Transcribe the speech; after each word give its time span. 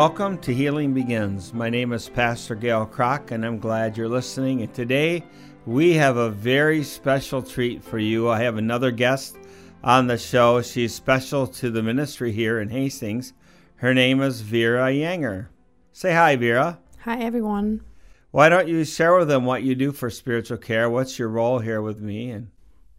Welcome 0.00 0.38
to 0.38 0.54
Healing 0.54 0.94
Begins. 0.94 1.52
My 1.52 1.68
name 1.68 1.92
is 1.92 2.08
Pastor 2.08 2.54
Gale 2.54 2.86
Kragt, 2.86 3.32
and 3.32 3.44
I'm 3.44 3.58
glad 3.58 3.98
you're 3.98 4.08
listening. 4.08 4.62
And 4.62 4.72
today 4.72 5.22
we 5.66 5.92
have 5.92 6.16
a 6.16 6.30
very 6.30 6.82
special 6.82 7.42
treat 7.42 7.84
for 7.84 7.98
you. 7.98 8.30
I 8.30 8.40
have 8.40 8.56
another 8.56 8.92
guest 8.92 9.36
on 9.84 10.06
the 10.06 10.16
show. 10.16 10.62
She's 10.62 10.94
special 10.94 11.46
to 11.48 11.70
the 11.70 11.82
ministry 11.82 12.32
here 12.32 12.60
in 12.60 12.70
Hastings. 12.70 13.34
Her 13.76 13.92
name 13.92 14.22
is 14.22 14.40
Vera 14.40 14.86
Yanger. 14.86 15.48
Say 15.92 16.14
hi, 16.14 16.34
Vera. 16.34 16.78
Hi, 17.00 17.20
everyone. 17.20 17.82
Why 18.30 18.48
don't 18.48 18.68
you 18.68 18.86
share 18.86 19.14
with 19.18 19.28
them 19.28 19.44
what 19.44 19.64
you 19.64 19.74
do 19.74 19.92
for 19.92 20.08
spiritual 20.08 20.56
care? 20.56 20.88
What's 20.88 21.18
your 21.18 21.28
role 21.28 21.58
here 21.58 21.82
with 21.82 22.00
me? 22.00 22.30
And 22.30 22.48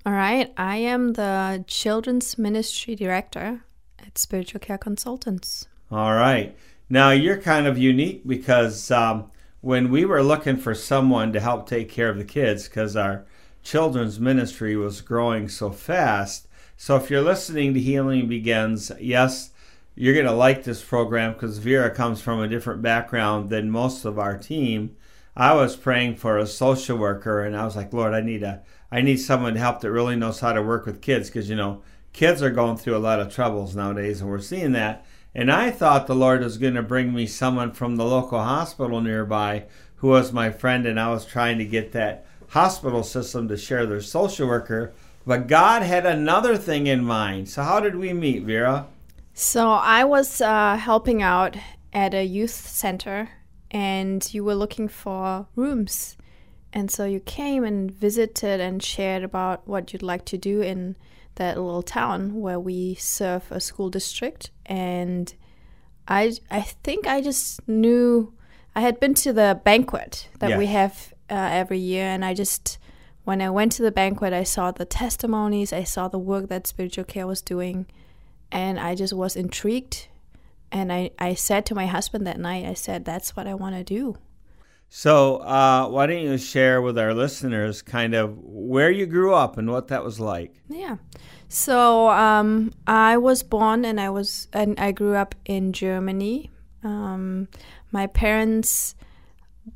all 0.05 0.13
right, 0.13 0.53
I 0.55 0.75
am 0.75 1.13
the 1.13 1.65
children's 1.65 2.37
ministry 2.37 2.93
director 2.93 3.63
at 3.97 4.19
Spiritual 4.19 4.59
Care 4.59 4.77
Consultants. 4.77 5.67
All 5.89 6.13
right. 6.13 6.55
Now, 6.91 7.11
you're 7.11 7.37
kind 7.37 7.67
of 7.67 7.77
unique 7.77 8.27
because 8.27 8.91
um, 8.91 9.31
when 9.61 9.91
we 9.91 10.03
were 10.03 10.21
looking 10.21 10.57
for 10.57 10.75
someone 10.75 11.31
to 11.31 11.39
help 11.39 11.65
take 11.65 11.87
care 11.87 12.09
of 12.09 12.17
the 12.17 12.25
kids, 12.25 12.67
because 12.67 12.97
our 12.97 13.23
children's 13.63 14.19
ministry 14.19 14.75
was 14.75 14.99
growing 14.99 15.47
so 15.47 15.71
fast. 15.71 16.49
So, 16.75 16.97
if 16.97 17.09
you're 17.09 17.21
listening 17.21 17.73
to 17.73 17.79
Healing 17.79 18.27
Begins, 18.27 18.91
yes, 18.99 19.51
you're 19.95 20.13
going 20.13 20.25
to 20.25 20.33
like 20.33 20.65
this 20.65 20.83
program 20.83 21.31
because 21.31 21.59
Vera 21.59 21.89
comes 21.89 22.19
from 22.19 22.41
a 22.41 22.47
different 22.49 22.81
background 22.81 23.49
than 23.49 23.71
most 23.71 24.03
of 24.03 24.19
our 24.19 24.37
team. 24.37 24.93
I 25.33 25.53
was 25.53 25.77
praying 25.77 26.17
for 26.17 26.37
a 26.37 26.45
social 26.45 26.97
worker, 26.97 27.41
and 27.41 27.55
I 27.55 27.63
was 27.63 27.77
like, 27.77 27.93
Lord, 27.93 28.13
I 28.13 28.19
need 28.19 28.43
a, 28.43 28.63
I 28.91 28.99
need 28.99 29.21
someone 29.21 29.53
to 29.53 29.61
help 29.61 29.79
that 29.79 29.91
really 29.91 30.17
knows 30.17 30.41
how 30.41 30.51
to 30.51 30.61
work 30.61 30.85
with 30.85 31.01
kids, 31.01 31.29
because 31.29 31.49
you 31.49 31.55
know, 31.55 31.83
kids 32.11 32.43
are 32.43 32.49
going 32.49 32.75
through 32.75 32.97
a 32.97 32.99
lot 32.99 33.21
of 33.21 33.33
troubles 33.33 33.77
nowadays, 33.77 34.19
and 34.19 34.29
we're 34.29 34.41
seeing 34.41 34.73
that. 34.73 35.05
And 35.33 35.51
I 35.51 35.71
thought 35.71 36.07
the 36.07 36.15
Lord 36.15 36.41
was 36.41 36.57
going 36.57 36.73
to 36.73 36.83
bring 36.83 37.13
me 37.13 37.25
someone 37.25 37.71
from 37.71 37.95
the 37.95 38.05
local 38.05 38.39
hospital 38.39 38.99
nearby 38.99 39.65
who 39.97 40.07
was 40.07 40.33
my 40.33 40.49
friend, 40.49 40.85
and 40.85 40.99
I 40.99 41.09
was 41.09 41.25
trying 41.25 41.59
to 41.59 41.65
get 41.65 41.91
that 41.91 42.25
hospital 42.49 43.03
system 43.03 43.47
to 43.47 43.55
share 43.55 43.85
their 43.85 44.01
social 44.01 44.47
worker. 44.47 44.91
But 45.25 45.47
God 45.47 45.83
had 45.83 46.05
another 46.05 46.57
thing 46.57 46.87
in 46.87 47.03
mind. 47.03 47.49
So, 47.49 47.63
how 47.63 47.79
did 47.79 47.95
we 47.95 48.11
meet, 48.11 48.43
Vera? 48.43 48.87
So, 49.33 49.69
I 49.69 50.03
was 50.03 50.41
uh, 50.41 50.75
helping 50.75 51.21
out 51.21 51.55
at 51.93 52.13
a 52.13 52.25
youth 52.25 52.49
center, 52.49 53.29
and 53.69 54.33
you 54.33 54.43
were 54.43 54.55
looking 54.55 54.87
for 54.87 55.45
rooms. 55.55 56.17
And 56.73 56.89
so, 56.89 57.05
you 57.05 57.19
came 57.19 57.63
and 57.63 57.91
visited 57.91 58.59
and 58.59 58.81
shared 58.81 59.23
about 59.23 59.67
what 59.67 59.93
you'd 59.93 60.01
like 60.01 60.25
to 60.25 60.37
do 60.37 60.61
in 60.61 60.95
that 61.35 61.57
little 61.57 61.83
town 61.83 62.35
where 62.35 62.59
we 62.59 62.95
serve 62.95 63.51
a 63.51 63.59
school 63.59 63.89
district 63.89 64.51
and 64.65 65.33
I 66.07 66.33
I 66.49 66.61
think 66.61 67.07
I 67.07 67.21
just 67.21 67.67
knew 67.67 68.33
I 68.75 68.81
had 68.81 68.99
been 68.99 69.13
to 69.15 69.33
the 69.33 69.59
banquet 69.63 70.29
that 70.39 70.57
we 70.57 70.67
have 70.67 71.13
uh, 71.29 71.49
every 71.51 71.79
year 71.79 72.05
and 72.05 72.25
I 72.25 72.33
just 72.33 72.77
when 73.23 73.41
I 73.41 73.49
went 73.49 73.71
to 73.73 73.83
the 73.83 73.91
banquet 73.91 74.33
I 74.33 74.43
saw 74.43 74.71
the 74.71 74.85
testimonies 74.85 75.71
I 75.71 75.83
saw 75.83 76.07
the 76.07 76.19
work 76.19 76.49
that 76.49 76.67
spiritual 76.67 77.05
care 77.05 77.27
was 77.27 77.41
doing 77.41 77.85
and 78.51 78.79
I 78.79 78.95
just 78.95 79.13
was 79.13 79.35
intrigued. 79.35 80.07
And 80.73 80.91
I, 80.91 81.11
I 81.19 81.33
said 81.33 81.65
to 81.67 81.75
my 81.75 81.85
husband 81.85 82.25
that 82.27 82.39
night 82.39 82.65
I 82.65 82.73
said 82.73 83.03
that's 83.03 83.35
what 83.35 83.47
I 83.47 83.53
want 83.53 83.75
to 83.75 83.83
do 83.83 84.17
so, 84.93 85.37
uh, 85.37 85.87
why 85.87 86.05
don't 86.05 86.19
you 86.19 86.37
share 86.37 86.81
with 86.81 86.99
our 86.99 87.13
listeners 87.13 87.81
kind 87.81 88.13
of 88.13 88.37
where 88.43 88.91
you 88.91 89.05
grew 89.05 89.33
up 89.33 89.57
and 89.57 89.71
what 89.71 89.87
that 89.87 90.03
was 90.03 90.19
like? 90.19 90.53
Yeah. 90.67 90.97
So, 91.47 92.09
um, 92.09 92.73
I 92.85 93.15
was 93.15 93.41
born 93.41 93.85
and 93.85 94.01
I 94.01 94.09
was 94.09 94.49
and 94.51 94.77
I 94.77 94.91
grew 94.91 95.15
up 95.15 95.33
in 95.45 95.71
Germany. 95.71 96.51
Um, 96.83 97.47
my 97.93 98.07
parents 98.07 98.95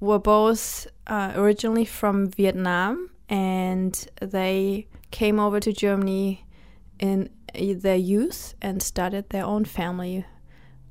were 0.01 0.19
both 0.19 0.85
uh, 1.07 1.31
originally 1.35 1.85
from 1.85 2.27
Vietnam, 2.27 3.09
and 3.29 3.93
they 4.21 4.85
came 5.11 5.39
over 5.39 5.61
to 5.61 5.71
Germany 5.71 6.45
in 6.99 7.29
their 7.53 7.95
youth 7.95 8.53
and 8.61 8.83
started 8.83 9.29
their 9.29 9.45
own 9.45 9.63
family 9.63 10.25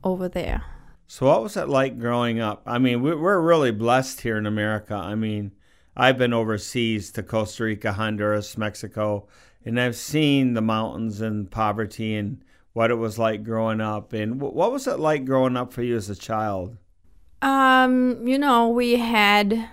over 0.03 0.31
there. 0.31 0.65
So, 1.07 1.27
what 1.27 1.43
was 1.43 1.57
it 1.57 1.69
like 1.69 1.99
growing 1.99 2.41
up? 2.41 2.63
I 2.67 2.79
mean, 2.79 3.03
we're 3.03 3.41
really 3.41 3.71
blessed 3.71 4.23
here 4.23 4.39
in 4.39 4.47
America. 4.47 4.95
I 4.95 5.15
mean, 5.15 5.53
I've 5.97 6.19
been 6.19 6.33
overseas 6.33 7.13
to 7.13 7.23
Costa 7.23 7.65
Rica, 7.65 7.93
Honduras, 7.93 8.59
Mexico, 8.59 9.29
and 9.65 9.81
I've 9.81 9.97
seen 9.97 10.55
the 10.55 10.61
mountains 10.61 11.21
and 11.21 11.51
poverty 11.51 12.15
and 12.15 12.43
what 12.73 12.91
it 12.91 12.97
was 12.97 13.19
like 13.19 13.45
growing 13.45 13.81
up. 13.81 14.13
And 14.13 14.41
what 14.41 14.73
was 14.73 14.87
it 14.87 14.99
like 14.99 15.25
growing 15.25 15.57
up 15.57 15.73
for 15.73 15.83
you 15.83 15.97
as 15.97 16.11
a 16.11 16.17
child? 16.17 16.77
Um, 17.43 18.27
you 18.27 18.39
know, 18.39 18.69
we 18.69 18.97
had 18.97 19.69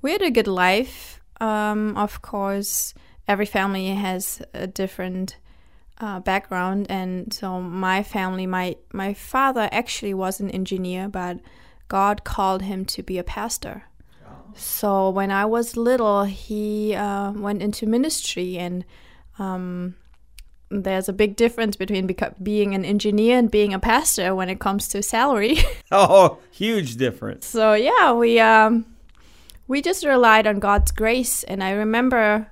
we 0.00 0.12
had 0.12 0.22
a 0.22 0.30
good 0.30 0.48
life. 0.48 1.20
Um, 1.40 1.96
of 1.96 2.22
course, 2.22 2.94
every 3.28 3.46
family 3.46 3.88
has 3.88 4.42
a 4.52 4.66
different 4.66 5.36
uh, 6.02 6.18
background, 6.20 6.86
and 6.90 7.32
so 7.32 7.60
my 7.60 8.02
family, 8.02 8.46
my 8.46 8.76
my 8.92 9.14
father 9.14 9.68
actually 9.72 10.12
was 10.12 10.40
an 10.40 10.50
engineer, 10.50 11.08
but 11.08 11.38
God 11.88 12.24
called 12.24 12.62
him 12.62 12.84
to 12.86 13.02
be 13.02 13.18
a 13.18 13.24
pastor. 13.24 13.84
So 14.54 15.08
when 15.08 15.30
I 15.30 15.46
was 15.46 15.76
little, 15.76 16.24
he 16.24 16.94
uh, 16.94 17.32
went 17.32 17.62
into 17.62 17.86
ministry, 17.86 18.58
and 18.58 18.84
um, 19.38 19.94
there's 20.70 21.08
a 21.08 21.12
big 21.12 21.36
difference 21.36 21.76
between 21.76 22.08
beca- 22.08 22.34
being 22.42 22.74
an 22.74 22.84
engineer 22.84 23.38
and 23.38 23.50
being 23.50 23.72
a 23.72 23.78
pastor 23.78 24.34
when 24.34 24.48
it 24.48 24.58
comes 24.58 24.88
to 24.88 25.02
salary. 25.02 25.58
oh, 25.92 26.38
huge 26.50 26.96
difference. 26.96 27.46
So 27.46 27.74
yeah, 27.74 28.12
we 28.12 28.40
um, 28.40 28.86
we 29.68 29.80
just 29.80 30.04
relied 30.04 30.46
on 30.46 30.58
God's 30.58 30.90
grace, 30.90 31.44
and 31.44 31.62
I 31.62 31.70
remember 31.70 32.48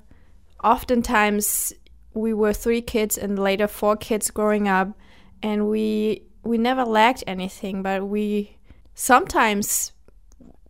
oftentimes 0.62 1.72
we 2.14 2.32
were 2.32 2.52
three 2.52 2.82
kids 2.82 3.16
and 3.16 3.38
later 3.38 3.66
four 3.66 3.96
kids 3.96 4.30
growing 4.30 4.68
up 4.68 4.88
and 5.42 5.68
we 5.68 6.22
we 6.42 6.58
never 6.58 6.84
lacked 6.84 7.22
anything 7.26 7.82
but 7.82 8.06
we 8.06 8.56
sometimes 8.94 9.92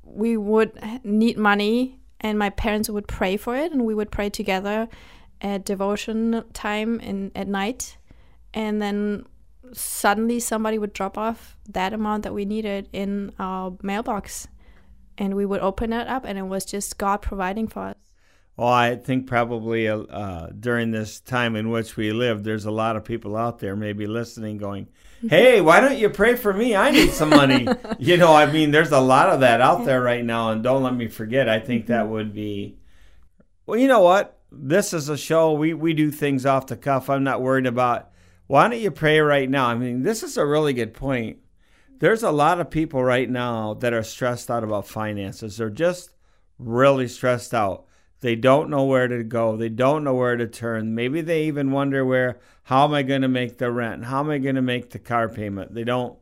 we 0.02 0.36
would 0.36 0.72
need 1.04 1.38
money 1.38 2.00
and 2.20 2.38
my 2.38 2.50
parents 2.50 2.90
would 2.90 3.08
pray 3.08 3.36
for 3.36 3.56
it 3.56 3.72
and 3.72 3.84
we 3.84 3.94
would 3.94 4.10
pray 4.10 4.28
together 4.28 4.88
at 5.40 5.64
devotion 5.64 6.44
time 6.52 7.00
and 7.00 7.32
at 7.34 7.48
night. 7.48 7.96
And 8.52 8.80
then 8.82 9.24
suddenly 9.72 10.40
somebody 10.40 10.78
would 10.78 10.92
drop 10.92 11.16
off 11.16 11.56
that 11.68 11.92
amount 11.92 12.24
that 12.24 12.34
we 12.34 12.44
needed 12.44 12.88
in 12.92 13.32
our 13.38 13.76
mailbox 13.82 14.48
and 15.16 15.34
we 15.34 15.46
would 15.46 15.60
open 15.60 15.92
it 15.92 16.08
up 16.08 16.24
and 16.24 16.38
it 16.38 16.42
was 16.42 16.64
just 16.64 16.98
god 16.98 17.18
providing 17.18 17.68
for 17.68 17.82
us 17.82 18.09
well, 18.60 18.68
I 18.68 18.96
think 18.96 19.26
probably 19.26 19.88
uh, 19.88 20.00
uh, 20.00 20.50
during 20.50 20.90
this 20.90 21.18
time 21.18 21.56
in 21.56 21.70
which 21.70 21.96
we 21.96 22.12
live, 22.12 22.44
there's 22.44 22.66
a 22.66 22.70
lot 22.70 22.94
of 22.94 23.06
people 23.06 23.34
out 23.34 23.58
there 23.58 23.74
maybe 23.74 24.06
listening 24.06 24.58
going, 24.58 24.88
hey, 25.30 25.62
why 25.62 25.80
don't 25.80 25.96
you 25.96 26.10
pray 26.10 26.36
for 26.36 26.52
me? 26.52 26.76
I 26.76 26.90
need 26.90 27.10
some 27.12 27.30
money. 27.30 27.66
you 27.98 28.18
know, 28.18 28.34
I 28.34 28.52
mean, 28.52 28.70
there's 28.70 28.92
a 28.92 29.00
lot 29.00 29.30
of 29.30 29.40
that 29.40 29.62
out 29.62 29.86
there 29.86 30.02
right 30.02 30.22
now. 30.22 30.50
And 30.50 30.62
don't 30.62 30.82
let 30.82 30.94
me 30.94 31.08
forget, 31.08 31.48
I 31.48 31.58
think 31.58 31.86
that 31.86 32.02
mm-hmm. 32.02 32.12
would 32.12 32.34
be, 32.34 32.76
well, 33.64 33.78
you 33.78 33.88
know 33.88 34.00
what? 34.00 34.38
This 34.52 34.92
is 34.92 35.08
a 35.08 35.16
show. 35.16 35.54
We, 35.54 35.72
we 35.72 35.94
do 35.94 36.10
things 36.10 36.44
off 36.44 36.66
the 36.66 36.76
cuff. 36.76 37.08
I'm 37.08 37.24
not 37.24 37.40
worried 37.40 37.64
about, 37.64 38.10
why 38.46 38.68
don't 38.68 38.78
you 38.78 38.90
pray 38.90 39.20
right 39.20 39.48
now? 39.48 39.68
I 39.68 39.74
mean, 39.74 40.02
this 40.02 40.22
is 40.22 40.36
a 40.36 40.44
really 40.44 40.74
good 40.74 40.92
point. 40.92 41.38
There's 41.98 42.22
a 42.22 42.30
lot 42.30 42.60
of 42.60 42.68
people 42.68 43.02
right 43.02 43.30
now 43.30 43.72
that 43.72 43.94
are 43.94 44.02
stressed 44.02 44.50
out 44.50 44.64
about 44.64 44.86
finances. 44.86 45.56
They're 45.56 45.70
just 45.70 46.10
really 46.58 47.08
stressed 47.08 47.54
out 47.54 47.86
they 48.20 48.36
don't 48.36 48.70
know 48.70 48.84
where 48.84 49.08
to 49.08 49.24
go. 49.24 49.56
They 49.56 49.68
don't 49.68 50.04
know 50.04 50.14
where 50.14 50.36
to 50.36 50.46
turn. 50.46 50.94
Maybe 50.94 51.20
they 51.20 51.44
even 51.44 51.70
wonder 51.70 52.04
where, 52.04 52.38
how 52.64 52.84
am 52.84 52.94
I 52.94 53.02
going 53.02 53.22
to 53.22 53.28
make 53.28 53.58
the 53.58 53.70
rent? 53.70 54.04
How 54.04 54.20
am 54.20 54.30
I 54.30 54.38
going 54.38 54.56
to 54.56 54.62
make 54.62 54.90
the 54.90 54.98
car 54.98 55.28
payment? 55.28 55.74
They 55.74 55.84
don't, 55.84 56.18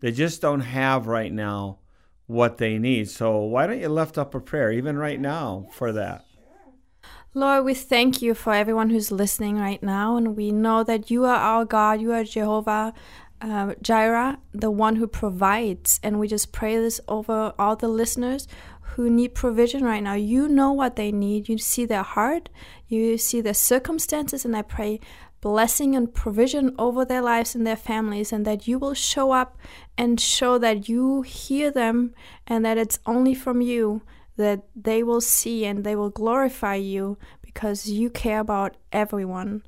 they 0.00 0.12
just 0.12 0.40
don't 0.40 0.60
have 0.60 1.06
right 1.06 1.32
now 1.32 1.78
what 2.26 2.58
they 2.58 2.78
need. 2.78 3.10
So 3.10 3.38
why 3.40 3.66
don't 3.66 3.80
you 3.80 3.88
lift 3.88 4.16
up 4.16 4.34
a 4.34 4.40
prayer, 4.40 4.72
even 4.72 4.96
right 4.96 5.20
now, 5.20 5.68
for 5.72 5.92
that? 5.92 6.24
Lord, 7.34 7.64
we 7.64 7.74
thank 7.74 8.20
you 8.20 8.34
for 8.34 8.52
everyone 8.52 8.90
who's 8.90 9.10
listening 9.10 9.58
right 9.58 9.82
now. 9.82 10.16
And 10.16 10.36
we 10.36 10.52
know 10.52 10.84
that 10.84 11.10
you 11.10 11.24
are 11.24 11.36
our 11.36 11.64
God, 11.64 12.00
you 12.00 12.12
are 12.12 12.24
Jehovah 12.24 12.92
uh, 13.42 13.74
Jireh, 13.82 14.38
the 14.52 14.70
one 14.70 14.96
who 14.96 15.06
provides. 15.06 16.00
And 16.02 16.18
we 16.18 16.28
just 16.28 16.52
pray 16.52 16.76
this 16.76 17.00
over 17.08 17.52
all 17.58 17.76
the 17.76 17.88
listeners 17.88 18.46
who 18.80 19.10
need 19.10 19.34
provision 19.34 19.84
right 19.84 20.02
now. 20.02 20.14
You 20.14 20.48
know 20.48 20.72
what 20.72 20.96
they 20.96 21.12
need. 21.12 21.48
You 21.48 21.58
see 21.58 21.84
their 21.84 22.02
heart, 22.02 22.48
you 22.88 23.18
see 23.18 23.40
their 23.40 23.54
circumstances, 23.54 24.44
and 24.44 24.56
I 24.56 24.62
pray 24.62 25.00
blessing 25.40 25.96
and 25.96 26.14
provision 26.14 26.74
over 26.78 27.04
their 27.04 27.22
lives 27.22 27.54
and 27.54 27.66
their 27.66 27.76
families, 27.76 28.32
and 28.32 28.44
that 28.46 28.68
you 28.68 28.78
will 28.78 28.94
show 28.94 29.32
up 29.32 29.58
and 29.98 30.20
show 30.20 30.56
that 30.58 30.88
you 30.88 31.22
hear 31.22 31.70
them 31.70 32.14
and 32.46 32.64
that 32.64 32.78
it's 32.78 32.98
only 33.06 33.34
from 33.34 33.60
you 33.60 34.02
that 34.36 34.62
they 34.74 35.02
will 35.02 35.20
see 35.20 35.64
and 35.64 35.84
they 35.84 35.96
will 35.96 36.10
glorify 36.10 36.74
you 36.74 37.18
because 37.42 37.88
you 37.88 38.08
care 38.08 38.40
about 38.40 38.76
everyone 38.92 39.62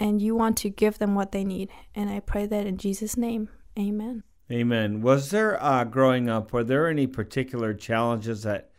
and 0.00 0.20
you 0.20 0.34
want 0.34 0.56
to 0.56 0.70
give 0.70 0.98
them 0.98 1.14
what 1.14 1.30
they 1.30 1.44
need. 1.44 1.68
And 1.94 2.10
I 2.10 2.20
pray 2.20 2.46
that 2.46 2.66
in 2.66 2.78
Jesus' 2.78 3.16
name. 3.16 3.50
Amen. 3.78 4.24
Amen. 4.50 5.02
Was 5.02 5.30
there 5.30 5.62
uh, 5.62 5.84
growing 5.84 6.28
up? 6.28 6.52
Were 6.52 6.64
there 6.64 6.88
any 6.88 7.06
particular 7.06 7.74
challenges 7.74 8.42
that 8.42 8.70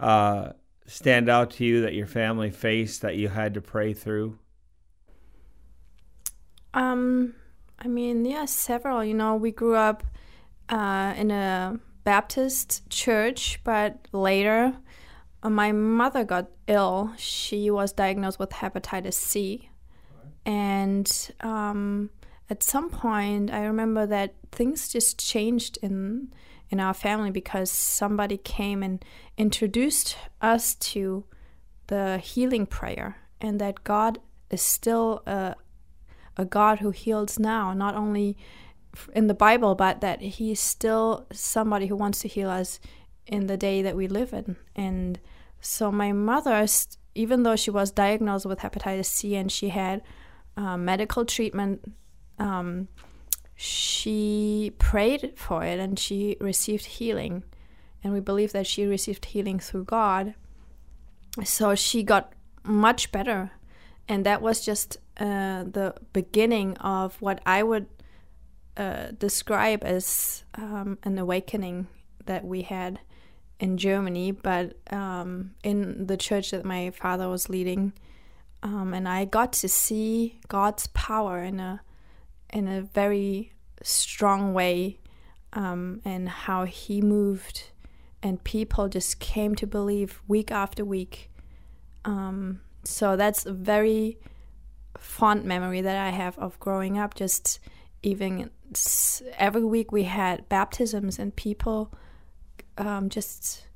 uh, 0.00 0.52
stand 0.86 1.28
out 1.28 1.50
to 1.50 1.64
you 1.64 1.82
that 1.82 1.94
your 1.94 2.06
family 2.06 2.50
faced 2.50 3.02
that 3.02 3.16
you 3.16 3.28
had 3.28 3.54
to 3.54 3.60
pray 3.60 3.92
through? 3.92 4.38
Um, 6.72 7.34
I 7.78 7.88
mean, 7.88 8.24
yeah, 8.24 8.46
several. 8.46 9.04
You 9.04 9.14
know, 9.14 9.34
we 9.34 9.50
grew 9.50 9.74
up 9.74 10.04
uh, 10.68 11.12
in 11.16 11.30
a 11.30 11.78
Baptist 12.04 12.88
church, 12.88 13.60
but 13.64 14.08
later 14.12 14.74
uh, 15.42 15.50
my 15.50 15.72
mother 15.72 16.24
got 16.24 16.48
ill. 16.68 17.12
She 17.18 17.70
was 17.70 17.92
diagnosed 17.92 18.38
with 18.38 18.50
hepatitis 18.50 19.14
C. 19.14 19.68
And 20.44 21.30
um, 21.40 22.10
at 22.50 22.62
some 22.62 22.90
point, 22.90 23.50
I 23.52 23.64
remember 23.64 24.06
that 24.06 24.34
things 24.50 24.88
just 24.88 25.18
changed 25.18 25.78
in 25.82 26.32
in 26.70 26.80
our 26.80 26.94
family 26.94 27.30
because 27.30 27.70
somebody 27.70 28.38
came 28.38 28.82
and 28.82 29.04
introduced 29.36 30.16
us 30.40 30.74
to 30.76 31.24
the 31.88 32.16
healing 32.18 32.64
prayer, 32.64 33.18
and 33.40 33.60
that 33.60 33.84
God 33.84 34.18
is 34.50 34.62
still 34.62 35.22
a 35.26 35.54
a 36.36 36.44
God 36.44 36.78
who 36.78 36.90
heals 36.90 37.38
now, 37.38 37.72
not 37.72 37.94
only 37.94 38.36
in 39.14 39.26
the 39.26 39.34
Bible, 39.34 39.74
but 39.74 40.00
that 40.00 40.20
He's 40.20 40.60
still 40.60 41.26
somebody 41.32 41.86
who 41.86 41.96
wants 41.96 42.20
to 42.20 42.28
heal 42.28 42.50
us 42.50 42.80
in 43.26 43.46
the 43.46 43.56
day 43.56 43.82
that 43.82 43.96
we 43.96 44.08
live 44.08 44.32
in. 44.32 44.56
And 44.74 45.20
so, 45.60 45.92
my 45.92 46.12
mother, 46.12 46.66
even 47.14 47.42
though 47.42 47.56
she 47.56 47.70
was 47.70 47.90
diagnosed 47.90 48.46
with 48.46 48.60
hepatitis 48.60 49.06
C 49.06 49.36
and 49.36 49.50
she 49.50 49.68
had 49.68 50.02
uh, 50.56 50.76
medical 50.76 51.24
treatment, 51.24 51.92
um, 52.38 52.88
she 53.54 54.72
prayed 54.78 55.32
for 55.36 55.64
it 55.64 55.78
and 55.78 55.98
she 55.98 56.36
received 56.40 56.86
healing. 56.86 57.44
And 58.02 58.12
we 58.12 58.20
believe 58.20 58.52
that 58.52 58.66
she 58.66 58.84
received 58.84 59.26
healing 59.26 59.60
through 59.60 59.84
God. 59.84 60.34
So 61.44 61.74
she 61.74 62.02
got 62.02 62.32
much 62.64 63.12
better. 63.12 63.52
And 64.08 64.26
that 64.26 64.42
was 64.42 64.64
just 64.64 64.98
uh, 65.18 65.64
the 65.64 65.94
beginning 66.12 66.76
of 66.78 67.20
what 67.20 67.40
I 67.46 67.62
would 67.62 67.86
uh, 68.76 69.12
describe 69.18 69.84
as 69.84 70.44
um, 70.54 70.98
an 71.04 71.18
awakening 71.18 71.86
that 72.26 72.44
we 72.44 72.62
had 72.62 72.98
in 73.60 73.76
Germany, 73.76 74.32
but 74.32 74.76
um, 74.90 75.52
in 75.62 76.06
the 76.06 76.16
church 76.16 76.50
that 76.50 76.64
my 76.64 76.90
father 76.90 77.28
was 77.28 77.48
leading. 77.48 77.92
Um, 78.62 78.94
and 78.94 79.08
I 79.08 79.24
got 79.24 79.52
to 79.54 79.68
see 79.68 80.38
God's 80.48 80.86
power 80.88 81.42
in 81.42 81.58
a 81.58 81.80
in 82.52 82.68
a 82.68 82.82
very 82.82 83.52
strong 83.82 84.52
way, 84.52 85.00
um, 85.52 86.00
and 86.04 86.28
how 86.28 86.64
He 86.64 87.00
moved, 87.00 87.70
and 88.22 88.42
people 88.44 88.88
just 88.88 89.18
came 89.18 89.54
to 89.56 89.66
believe 89.66 90.22
week 90.28 90.50
after 90.50 90.84
week. 90.84 91.30
Um, 92.04 92.60
so 92.84 93.16
that's 93.16 93.46
a 93.46 93.52
very 93.52 94.18
fond 94.96 95.44
memory 95.44 95.80
that 95.80 95.96
I 95.96 96.10
have 96.10 96.38
of 96.38 96.58
growing 96.60 96.98
up. 96.98 97.14
Just 97.14 97.58
even 98.02 98.50
every 99.36 99.64
week 99.64 99.92
we 99.92 100.04
had 100.04 100.48
baptisms 100.48 101.18
and 101.18 101.34
people 101.34 101.92
um, 102.78 103.08
just 103.08 103.66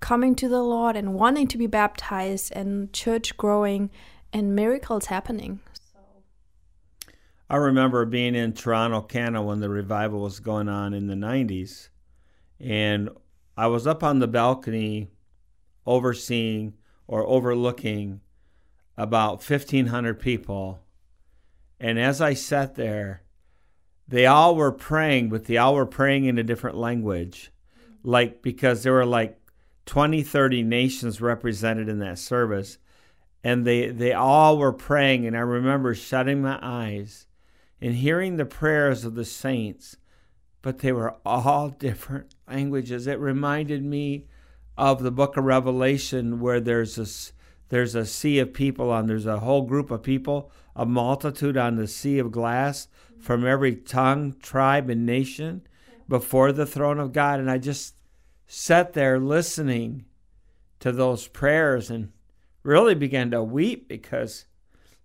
coming 0.00 0.34
to 0.36 0.48
the 0.48 0.62
Lord 0.62 0.96
and 0.96 1.14
wanting 1.14 1.48
to 1.48 1.58
be 1.58 1.66
baptized 1.66 2.52
and 2.52 2.92
church 2.92 3.36
growing 3.36 3.90
and 4.32 4.54
miracles 4.54 5.06
happening. 5.06 5.60
I 7.50 7.56
remember 7.56 8.04
being 8.04 8.34
in 8.34 8.52
Toronto, 8.52 9.00
Canada 9.00 9.42
when 9.42 9.60
the 9.60 9.70
revival 9.70 10.20
was 10.20 10.40
going 10.40 10.68
on 10.68 10.92
in 10.92 11.06
the 11.06 11.14
90s. 11.14 11.88
And 12.60 13.08
I 13.56 13.68
was 13.68 13.86
up 13.86 14.02
on 14.02 14.18
the 14.18 14.28
balcony 14.28 15.10
overseeing 15.86 16.74
or 17.06 17.26
overlooking 17.26 18.20
about 18.96 19.48
1,500 19.48 20.20
people. 20.20 20.80
And 21.80 21.98
as 21.98 22.20
I 22.20 22.34
sat 22.34 22.74
there, 22.74 23.22
they 24.06 24.26
all 24.26 24.54
were 24.54 24.72
praying, 24.72 25.30
but 25.30 25.44
they 25.44 25.56
all 25.56 25.74
were 25.74 25.86
praying 25.86 26.26
in 26.26 26.38
a 26.38 26.42
different 26.42 26.76
language. 26.76 27.50
Like, 28.02 28.42
because 28.42 28.82
there 28.82 28.92
were 28.92 29.06
like 29.06 29.38
20, 29.86 30.22
30 30.22 30.62
nations 30.64 31.20
represented 31.20 31.88
in 31.88 31.98
that 32.00 32.18
service. 32.18 32.78
And 33.44 33.66
they, 33.66 33.88
they 33.88 34.12
all 34.12 34.58
were 34.58 34.72
praying. 34.72 35.26
And 35.26 35.36
I 35.36 35.40
remember 35.40 35.94
shutting 35.94 36.42
my 36.42 36.58
eyes 36.60 37.26
and 37.80 37.94
hearing 37.94 38.36
the 38.36 38.44
prayers 38.44 39.04
of 39.04 39.14
the 39.14 39.24
saints, 39.24 39.96
but 40.62 40.78
they 40.78 40.92
were 40.92 41.16
all 41.24 41.68
different 41.78 42.34
languages. 42.48 43.06
It 43.06 43.18
reminded 43.18 43.84
me 43.84 44.26
of 44.78 45.02
the 45.02 45.10
book 45.10 45.36
of 45.36 45.44
Revelation 45.44 46.40
where 46.40 46.60
there's 46.60 46.94
this 46.94 47.32
there's 47.68 47.94
a 47.94 48.06
sea 48.06 48.38
of 48.38 48.54
people 48.54 48.90
on 48.90 49.08
there's 49.08 49.26
a 49.26 49.40
whole 49.40 49.62
group 49.62 49.90
of 49.90 50.02
people 50.02 50.50
a 50.74 50.86
multitude 50.86 51.56
on 51.56 51.74
the 51.74 51.88
sea 51.88 52.18
of 52.18 52.30
glass 52.30 52.88
from 53.18 53.44
every 53.44 53.74
tongue 53.74 54.34
tribe 54.40 54.88
and 54.88 55.04
nation 55.04 55.60
before 56.08 56.52
the 56.52 56.64
throne 56.64 56.98
of 57.00 57.12
god 57.12 57.40
and 57.40 57.50
i 57.50 57.58
just 57.58 57.96
sat 58.46 58.92
there 58.94 59.18
listening 59.18 60.04
to 60.78 60.92
those 60.92 61.26
prayers 61.26 61.90
and 61.90 62.10
really 62.68 62.94
began 62.94 63.30
to 63.30 63.42
weep 63.42 63.88
because 63.88 64.44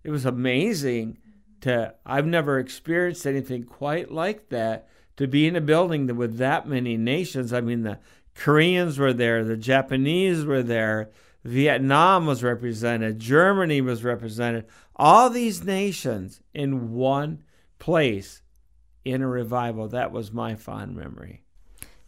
it 0.02 0.10
was 0.10 0.26
amazing 0.26 1.16
to 1.60 1.94
i've 2.04 2.26
never 2.26 2.58
experienced 2.58 3.26
anything 3.26 3.62
quite 3.62 4.10
like 4.12 4.50
that 4.50 4.86
to 5.16 5.26
be 5.26 5.46
in 5.46 5.56
a 5.56 5.60
building 5.60 6.06
with 6.16 6.36
that 6.36 6.68
many 6.68 6.96
nations 6.96 7.52
i 7.52 7.60
mean 7.60 7.82
the 7.82 7.98
koreans 8.34 8.98
were 8.98 9.14
there 9.14 9.44
the 9.44 9.56
japanese 9.56 10.44
were 10.44 10.62
there 10.62 11.10
Vietnam 11.44 12.24
was 12.24 12.42
represented, 12.42 13.18
Germany 13.18 13.82
was 13.82 14.02
represented, 14.02 14.64
all 14.96 15.28
these 15.28 15.62
nations 15.62 16.40
in 16.54 16.94
one 16.94 17.44
place 17.78 18.40
in 19.04 19.20
a 19.20 19.28
revival. 19.28 19.88
That 19.88 20.10
was 20.10 20.32
my 20.32 20.54
fond 20.54 20.96
memory. 20.96 21.43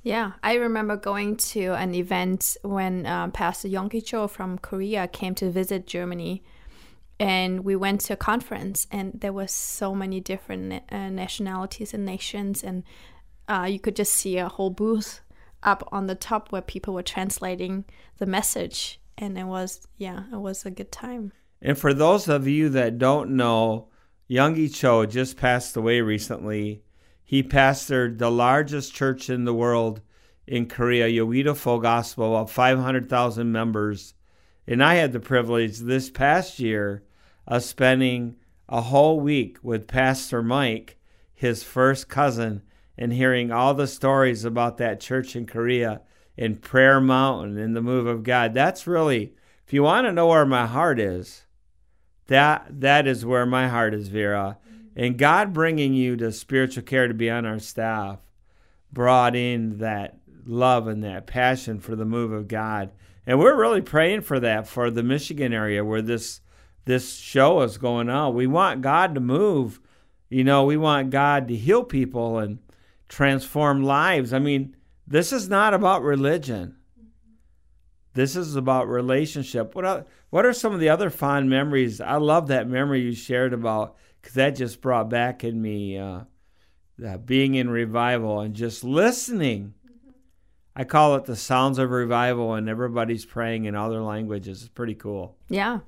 Yeah, 0.07 0.35
I 0.41 0.55
remember 0.55 0.97
going 0.97 1.37
to 1.37 1.75
an 1.75 1.93
event 1.93 2.57
when 2.63 3.07
uh, 3.07 3.27
Pastor 3.31 3.67
Yonggi 3.67 4.07
Cho 4.07 4.29
from 4.29 4.57
Korea 4.57 5.09
came 5.09 5.35
to 5.35 5.51
visit 5.51 5.85
Germany. 5.89 6.45
And 7.19 7.65
we 7.65 7.75
went 7.75 8.03
to 8.03 8.13
a 8.13 8.17
conference, 8.17 8.87
and 8.93 9.21
there 9.21 9.33
were 9.33 9.49
so 9.49 9.97
many 9.97 10.21
different 10.21 10.85
uh, 10.93 11.09
nationalities 11.09 11.93
and 11.93 12.05
nations, 12.05 12.63
and 12.63 12.85
uh, 13.49 13.67
you 13.69 13.81
could 13.81 13.97
just 13.97 14.13
see 14.13 14.39
a 14.39 14.49
whole 14.49 14.71
booth 14.71 15.23
up 15.65 15.89
on 15.91 16.07
the 16.07 16.15
top 16.15 16.53
where 16.53 16.63
people 16.63 16.95
were 16.95 17.03
translating 17.03 17.85
the 18.19 18.27
message 18.27 19.01
and 19.19 19.37
it 19.37 19.45
was 19.45 19.89
yeah 19.97 20.25
it 20.31 20.37
was 20.37 20.67
a 20.67 20.71
good 20.71 20.93
time 20.93 21.33
and 21.63 21.79
for 21.79 21.95
those 21.95 22.29
of 22.29 22.47
you 22.47 22.69
that 22.69 22.99
don't 22.99 23.31
know 23.31 23.89
Yonggi 24.31 24.73
Cho 24.73 25.07
just 25.07 25.37
passed 25.37 25.77
away 25.77 26.03
recently 26.03 26.83
he 27.27 27.43
pastored 27.43 28.17
the 28.17 28.31
largest 28.31 28.95
church 28.95 29.29
in 29.29 29.45
the 29.45 29.53
world 29.53 30.01
in 30.47 30.67
Korea 30.67 31.09
Yoido 31.09 31.55
Full 31.55 31.81
Gospel 31.81 32.35
of 32.35 32.51
500,000 32.51 33.53
members 33.53 34.15
and 34.67 34.83
I 34.83 34.95
had 34.95 35.13
the 35.13 35.21
privilege 35.21 35.79
this 35.79 36.11
past 36.11 36.59
year 36.59 37.05
of 37.47 37.63
spending 37.63 38.37
a 38.69 38.81
whole 38.81 39.21
week 39.21 39.59
with 39.63 39.87
Pastor 39.87 40.43
Mike 40.43 40.97
his 41.35 41.63
first 41.63 42.09
cousin 42.09 42.63
and 42.97 43.13
hearing 43.13 43.53
all 43.53 43.75
the 43.75 43.87
stories 43.87 44.45
about 44.45 44.79
that 44.79 45.01
church 45.01 45.37
in 45.37 45.47
Korea 45.47 46.01
in 46.37 46.57
Prayer 46.57 47.01
Mountain 47.01 47.59
in 47.59 47.75
the 47.75 47.83
move 47.83 48.07
of 48.07 48.23
God. 48.23 48.55
That's 48.55 48.87
really, 48.87 49.35
if 49.67 49.73
you 49.73 49.83
want 49.83 50.07
to 50.07 50.13
know 50.13 50.29
where 50.29 50.47
my 50.47 50.67
heart 50.67 50.99
is, 50.99 51.45
that 52.27 52.67
that 52.81 53.07
is 53.07 53.25
where 53.25 53.47
my 53.47 53.69
heart 53.69 53.95
is, 53.95 54.09
Vera. 54.09 54.59
And 54.97 55.19
God 55.19 55.53
bringing 55.53 55.93
you 55.93 56.17
to 56.17 56.33
spiritual 56.33 56.83
care 56.83 57.07
to 57.07 57.15
be 57.15 57.31
on 57.31 57.45
our 57.45 57.59
staff 57.59 58.19
brought 58.91 59.37
in 59.37 59.79
that 59.79 60.19
love 60.47 60.89
and 60.89 61.05
that 61.05 61.27
passion 61.27 61.79
for 61.81 61.95
the 61.95 62.07
move 62.07 62.33
of 62.33 62.49
God. 62.49 62.91
And 63.27 63.39
we're 63.39 63.61
really 63.61 63.83
praying 63.83 64.23
for 64.23 64.41
that 64.41 64.67
for 64.67 64.91
the 64.91 65.03
Michigan 65.03 65.53
area 65.53 65.85
where 65.85 66.03
this 66.03 66.41
this 66.87 67.17
show 67.17 67.63
is 67.63 67.79
going 67.79 68.09
on. 68.09 68.35
We 68.35 68.47
want 68.47 68.81
God 68.81 69.15
to 69.17 69.21
move. 69.21 69.81
You 70.31 70.45
know, 70.45 70.65
we 70.65 70.77
want 70.77 71.11
God 71.11 71.49
to 71.49 71.57
heal 71.57 71.83
people 71.83 72.39
and 72.39 72.61
transform 73.09 73.83
lives. 73.83 74.33
I 74.33 74.39
mean, 74.39 74.77
this 75.07 75.33
is 75.33 75.49
not 75.49 75.75
about 75.75 76.03
religion. 76.03 76.77
This 78.15 78.35
is 78.35 78.57
about 78.57 78.89
relationship. 78.89 79.75
What 79.75 79.85
are, 79.85 80.07
what 80.31 80.47
are 80.47 80.53
some 80.53 80.73
of 80.73 80.81
the 80.81 80.89
other 80.89 81.11
fond 81.11 81.51
memories? 81.51 82.01
I 82.01 82.17
love 82.17 82.47
that 82.49 82.69
memory 82.69 83.03
you 83.03 83.13
shared 83.13 83.53
about 83.53 83.97
because 84.27 84.35
that 84.35 84.57
just 84.57 84.81
brought 84.81 85.09
back 85.09 85.45
in 85.45 85.63
me 85.63 85.97
uh, 85.97 86.23
being 87.25 87.55
in 87.55 87.71
revival 87.71 88.41
and 88.41 88.57
just 88.57 88.83
listening. 88.83 89.73
I 90.75 90.83
call 90.83 91.15
it 91.15 91.27
the 91.27 91.37
sounds 91.37 91.79
of 91.79 91.93
revival, 91.93 92.55
and 92.55 92.69
everybody's 92.69 93.25
praying 93.25 93.67
in 93.67 93.77
other 93.77 94.03
languages. 94.03 94.63
It's 94.63 94.69
pretty 94.69 94.97
cool. 94.97 95.37
Yeah, 95.49 95.79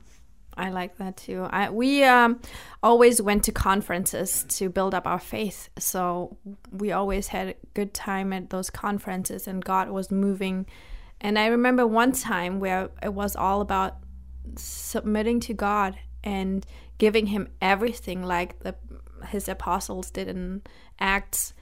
I 0.57 0.71
like 0.71 0.99
that 0.99 1.16
too. 1.16 1.49
I, 1.50 1.68
we 1.71 2.04
um, 2.04 2.40
always 2.80 3.21
went 3.21 3.42
to 3.45 3.52
conferences 3.52 4.45
to 4.50 4.68
build 4.68 4.95
up 4.95 5.04
our 5.04 5.18
faith. 5.18 5.68
So 5.76 6.37
we 6.71 6.92
always 6.92 7.26
had 7.26 7.49
a 7.49 7.54
good 7.75 7.92
time 7.92 8.33
at 8.33 8.50
those 8.50 8.71
conferences, 8.71 9.49
and 9.49 9.64
God 9.64 9.90
was 9.90 10.12
moving. 10.12 10.64
And 11.21 11.40
I 11.40 11.49
remember 11.49 11.88
one 11.88 12.12
time 12.12 12.61
where 12.61 12.90
it 13.02 13.12
was 13.12 13.35
all 13.35 13.61
about 13.61 13.97
submitting 14.54 15.40
to 15.40 15.54
God 15.54 15.99
and 16.23 16.64
giving 16.98 17.26
Him 17.26 17.48
everything, 17.60 18.22
like 18.22 18.58
the, 18.60 18.74
His 19.28 19.48
apostles 19.48 20.10
did 20.10 20.28
in 20.28 20.62
Acts. 21.00 21.54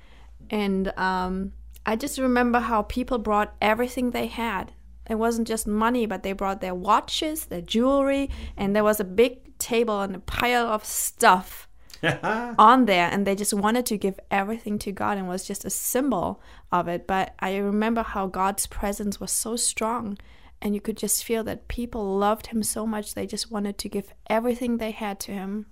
And 0.51 0.89
um, 0.99 1.53
I 1.85 1.97
just 1.97 2.19
remember 2.19 2.59
how 2.61 2.83
people 2.83 3.19
brought 3.19 3.55
everything 3.61 4.11
they 4.11 4.27
had 4.27 4.73
it 5.09 5.17
wasn't 5.17 5.47
just 5.49 5.67
money, 5.67 6.07
but 6.07 6.23
they 6.23 6.33
brought 6.33 6.61
their 6.61 6.75
watches, 6.75 7.47
their 7.47 7.61
jewelry, 7.61 8.29
and 8.57 8.75
there 8.75 8.85
was 8.85 9.01
a 9.01 9.05
big 9.05 9.57
table 9.59 10.01
and 10.01 10.17
a 10.17 10.21
pile 10.21 10.67
of 10.67 10.85
stuff 10.85 11.69
on 12.23 12.87
there. 12.87 13.09
And 13.11 13.27
they 13.27 13.35
just 13.35 13.55
wanted 13.55 13.87
to 13.87 13.97
give 13.97 14.19
everything 14.31 14.79
to 14.81 14.93
God 14.93 15.17
and 15.17 15.29
was 15.29 15.45
just 15.45 15.65
a 15.65 15.71
symbol 15.71 16.43
of 16.73 16.89
it. 16.89 17.07
But 17.07 17.35
I 17.39 17.57
remember 17.57 18.03
how 18.03 18.27
God's 18.27 18.67
presence 18.67 19.21
was 19.21 19.31
so 19.31 19.57
strong. 19.57 20.19
And 20.61 20.75
you 20.75 20.81
could 20.81 20.97
just 20.97 21.25
feel 21.25 21.45
that 21.45 21.69
people 21.69 22.17
loved 22.19 22.49
him 22.49 22.63
so 22.63 22.87
much, 22.87 23.15
they 23.15 23.27
just 23.27 23.51
wanted 23.51 23.79
to 23.79 23.89
give 23.89 24.13
everything 24.29 24.79
they 24.79 24.91
had 24.91 25.21
to 25.21 25.33
him. 25.33 25.67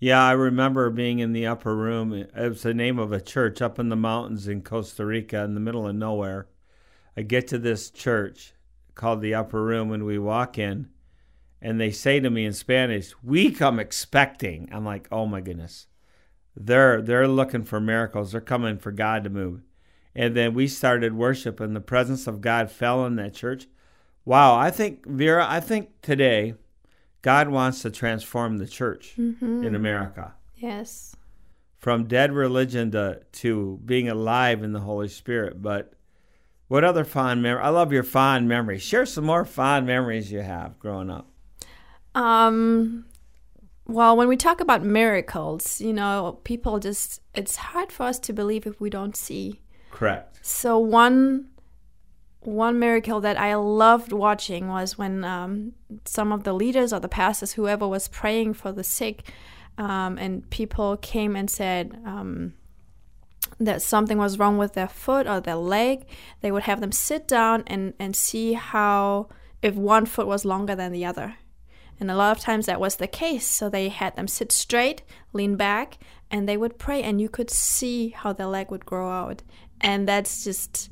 Yeah, 0.00 0.22
I 0.22 0.32
remember 0.32 0.90
being 0.90 1.20
in 1.20 1.32
the 1.32 1.46
upper 1.46 1.74
room. 1.74 2.12
It 2.12 2.30
was 2.34 2.62
the 2.62 2.74
name 2.74 2.98
of 2.98 3.12
a 3.12 3.20
church 3.20 3.62
up 3.62 3.78
in 3.78 3.88
the 3.88 3.96
mountains 3.96 4.48
in 4.48 4.62
Costa 4.62 5.06
Rica 5.06 5.42
in 5.44 5.54
the 5.54 5.60
middle 5.60 5.86
of 5.86 5.94
nowhere 5.94 6.48
I 7.16 7.22
get 7.22 7.46
to 7.48 7.58
this 7.58 7.90
church 7.90 8.54
called 8.94 9.20
the 9.20 9.34
Upper 9.34 9.62
Room 9.62 9.92
and 9.92 10.04
we 10.04 10.18
walk 10.18 10.58
in, 10.58 10.88
and 11.60 11.80
they 11.80 11.90
say 11.90 12.20
to 12.20 12.28
me 12.28 12.44
in 12.44 12.52
Spanish, 12.52 13.14
"We 13.22 13.52
come 13.52 13.78
expecting." 13.78 14.68
I'm 14.72 14.84
like, 14.84 15.06
"Oh 15.12 15.26
my 15.26 15.40
goodness." 15.40 15.86
They're 16.56 17.00
they're 17.00 17.28
looking 17.28 17.64
for 17.64 17.80
miracles. 17.80 18.32
They're 18.32 18.40
coming 18.40 18.78
for 18.78 18.92
God 18.92 19.24
to 19.24 19.30
move. 19.30 19.62
And 20.14 20.36
then 20.36 20.54
we 20.54 20.68
started 20.68 21.14
worship 21.14 21.60
and 21.60 21.74
the 21.74 21.80
presence 21.80 22.26
of 22.26 22.40
God 22.40 22.70
fell 22.70 23.04
in 23.06 23.16
that 23.16 23.34
church. 23.34 23.66
Wow, 24.24 24.56
I 24.56 24.70
think 24.70 25.06
Vera, 25.06 25.46
I 25.48 25.60
think 25.60 25.90
today 26.00 26.54
God 27.22 27.48
wants 27.48 27.82
to 27.82 27.90
transform 27.90 28.58
the 28.58 28.66
church 28.66 29.14
mm-hmm. 29.18 29.64
in 29.64 29.74
America. 29.74 30.34
Yes. 30.56 31.14
From 31.78 32.04
dead 32.04 32.32
religion 32.32 32.90
to 32.92 33.20
to 33.32 33.80
being 33.84 34.08
alive 34.08 34.62
in 34.62 34.72
the 34.72 34.80
Holy 34.80 35.08
Spirit, 35.08 35.60
but 35.60 35.92
what 36.68 36.84
other 36.84 37.04
fond 37.04 37.42
memory? 37.42 37.62
I 37.62 37.68
love 37.68 37.92
your 37.92 38.02
fond 38.02 38.48
memories. 38.48 38.82
Share 38.82 39.06
some 39.06 39.24
more 39.24 39.44
fond 39.44 39.86
memories 39.86 40.32
you 40.32 40.40
have 40.40 40.78
growing 40.78 41.10
up. 41.10 41.30
Um, 42.14 43.04
well, 43.86 44.16
when 44.16 44.28
we 44.28 44.36
talk 44.36 44.60
about 44.60 44.82
miracles, 44.82 45.80
you 45.80 45.92
know, 45.92 46.40
people 46.44 46.78
just, 46.78 47.20
it's 47.34 47.56
hard 47.56 47.92
for 47.92 48.04
us 48.04 48.18
to 48.20 48.32
believe 48.32 48.66
if 48.66 48.80
we 48.80 48.88
don't 48.88 49.16
see. 49.16 49.60
Correct. 49.90 50.38
So, 50.42 50.78
one 50.78 51.48
one 52.46 52.78
miracle 52.78 53.20
that 53.20 53.38
I 53.38 53.54
loved 53.54 54.12
watching 54.12 54.68
was 54.68 54.98
when 54.98 55.24
um, 55.24 55.72
some 56.04 56.32
of 56.32 56.44
the 56.44 56.52
leaders 56.52 56.92
or 56.92 57.00
the 57.00 57.08
pastors, 57.08 57.52
whoever 57.52 57.86
was 57.88 58.08
praying 58.08 58.54
for 58.54 58.72
the 58.72 58.84
sick, 58.84 59.30
um, 59.78 60.18
and 60.18 60.48
people 60.50 60.96
came 60.96 61.36
and 61.36 61.50
said, 61.50 62.00
um, 62.04 62.54
that 63.60 63.82
something 63.82 64.18
was 64.18 64.38
wrong 64.38 64.58
with 64.58 64.74
their 64.74 64.88
foot 64.88 65.26
or 65.26 65.40
their 65.40 65.56
leg, 65.56 66.06
they 66.40 66.50
would 66.50 66.64
have 66.64 66.80
them 66.80 66.92
sit 66.92 67.28
down 67.28 67.62
and, 67.66 67.94
and 67.98 68.16
see 68.16 68.54
how 68.54 69.28
if 69.62 69.74
one 69.74 70.06
foot 70.06 70.26
was 70.26 70.44
longer 70.44 70.74
than 70.74 70.92
the 70.92 71.04
other. 71.04 71.36
And 72.00 72.10
a 72.10 72.16
lot 72.16 72.36
of 72.36 72.42
times 72.42 72.66
that 72.66 72.80
was 72.80 72.96
the 72.96 73.06
case. 73.06 73.46
So 73.46 73.68
they 73.68 73.88
had 73.88 74.16
them 74.16 74.26
sit 74.26 74.50
straight, 74.50 75.02
lean 75.32 75.56
back, 75.56 75.98
and 76.30 76.48
they 76.48 76.56
would 76.56 76.78
pray, 76.78 77.02
and 77.02 77.20
you 77.20 77.28
could 77.28 77.50
see 77.50 78.08
how 78.08 78.32
their 78.32 78.46
leg 78.46 78.70
would 78.70 78.84
grow 78.84 79.08
out. 79.08 79.42
And 79.80 80.08
that's 80.08 80.42
just 80.42 80.90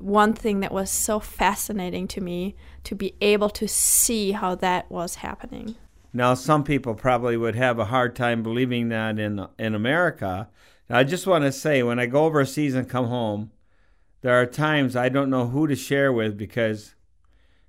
one 0.00 0.34
thing 0.34 0.60
that 0.60 0.72
was 0.72 0.90
so 0.90 1.20
fascinating 1.20 2.08
to 2.08 2.20
me 2.20 2.56
to 2.84 2.94
be 2.94 3.14
able 3.20 3.50
to 3.50 3.68
see 3.68 4.32
how 4.32 4.54
that 4.56 4.90
was 4.90 5.16
happening. 5.16 5.74
Now, 6.12 6.34
some 6.34 6.64
people 6.64 6.94
probably 6.94 7.36
would 7.36 7.54
have 7.54 7.78
a 7.78 7.84
hard 7.86 8.16
time 8.16 8.42
believing 8.42 8.88
that 8.88 9.18
in 9.18 9.46
in 9.58 9.74
America 9.74 10.48
now, 10.90 10.98
I 10.98 11.04
just 11.04 11.26
want 11.26 11.44
to 11.44 11.52
say 11.52 11.84
when 11.84 12.00
I 12.00 12.06
go 12.06 12.24
overseas 12.24 12.74
and 12.74 12.88
come 12.88 13.06
home, 13.06 13.52
there 14.22 14.34
are 14.34 14.44
times 14.44 14.96
I 14.96 15.08
don't 15.08 15.30
know 15.30 15.46
who 15.46 15.68
to 15.68 15.76
share 15.76 16.12
with 16.12 16.36
because 16.36 16.96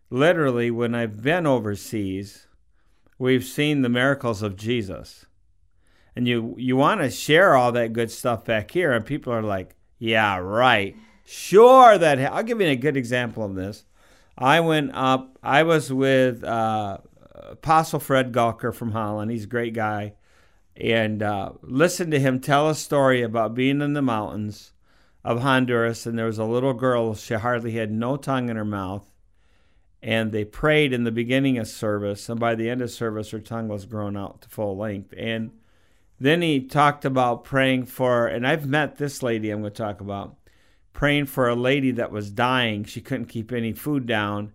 literally 0.09 0.71
when 0.71 0.95
I've 0.95 1.21
been 1.21 1.45
overseas, 1.45 2.47
we've 3.19 3.43
seen 3.43 3.83
the 3.83 3.89
miracles 3.89 4.41
of 4.41 4.55
Jesus. 4.55 5.27
And 6.15 6.27
you 6.27 6.55
you 6.57 6.75
want 6.75 7.01
to 7.01 7.11
share 7.11 7.55
all 7.55 7.71
that 7.73 7.93
good 7.93 8.09
stuff 8.09 8.43
back 8.43 8.71
here 8.71 8.91
and 8.91 9.05
people 9.05 9.31
are 9.31 9.43
like, 9.43 9.75
"Yeah, 9.99 10.37
right. 10.39 10.95
Sure 11.31 11.97
that. 11.97 12.19
I'll 12.19 12.43
give 12.43 12.59
you 12.59 12.67
a 12.67 12.75
good 12.75 12.97
example 12.97 13.45
of 13.45 13.55
this. 13.55 13.85
I 14.37 14.59
went 14.59 14.91
up, 14.93 15.39
I 15.41 15.63
was 15.63 15.91
with 15.91 16.43
uh, 16.43 16.97
Apostle 17.33 18.01
Fred 18.01 18.33
Gulker 18.33 18.75
from 18.75 18.91
Holland. 18.91 19.31
He's 19.31 19.45
a 19.45 19.47
great 19.47 19.73
guy 19.73 20.15
and 20.75 21.23
uh, 21.23 21.53
listened 21.61 22.11
to 22.11 22.19
him 22.19 22.41
tell 22.41 22.67
a 22.67 22.75
story 22.75 23.21
about 23.21 23.55
being 23.55 23.79
in 23.79 23.93
the 23.93 24.01
mountains 24.01 24.73
of 25.23 25.39
Honduras. 25.39 26.05
And 26.05 26.19
there 26.19 26.25
was 26.25 26.37
a 26.37 26.43
little 26.43 26.73
girl, 26.73 27.15
she 27.15 27.35
hardly 27.35 27.71
had 27.71 27.91
no 27.91 28.17
tongue 28.17 28.49
in 28.49 28.57
her 28.57 28.65
mouth. 28.65 29.09
And 30.03 30.33
they 30.33 30.43
prayed 30.43 30.91
in 30.91 31.05
the 31.05 31.11
beginning 31.11 31.57
of 31.57 31.69
service. 31.69 32.27
And 32.27 32.41
by 32.41 32.55
the 32.55 32.69
end 32.69 32.81
of 32.81 32.91
service, 32.91 33.31
her 33.31 33.39
tongue 33.39 33.69
was 33.69 33.85
grown 33.85 34.17
out 34.17 34.41
to 34.41 34.49
full 34.49 34.75
length. 34.75 35.13
And 35.15 35.51
then 36.19 36.41
he 36.41 36.59
talked 36.59 37.05
about 37.05 37.45
praying 37.45 37.85
for, 37.85 38.27
and 38.27 38.45
I've 38.45 38.67
met 38.67 38.97
this 38.97 39.23
lady 39.23 39.49
I'm 39.49 39.61
going 39.61 39.71
to 39.71 39.77
talk 39.81 40.01
about, 40.01 40.35
praying 40.93 41.25
for 41.25 41.47
a 41.47 41.55
lady 41.55 41.91
that 41.91 42.11
was 42.11 42.31
dying. 42.31 42.83
She 42.83 43.01
couldn't 43.01 43.25
keep 43.25 43.51
any 43.51 43.73
food 43.73 44.05
down. 44.05 44.53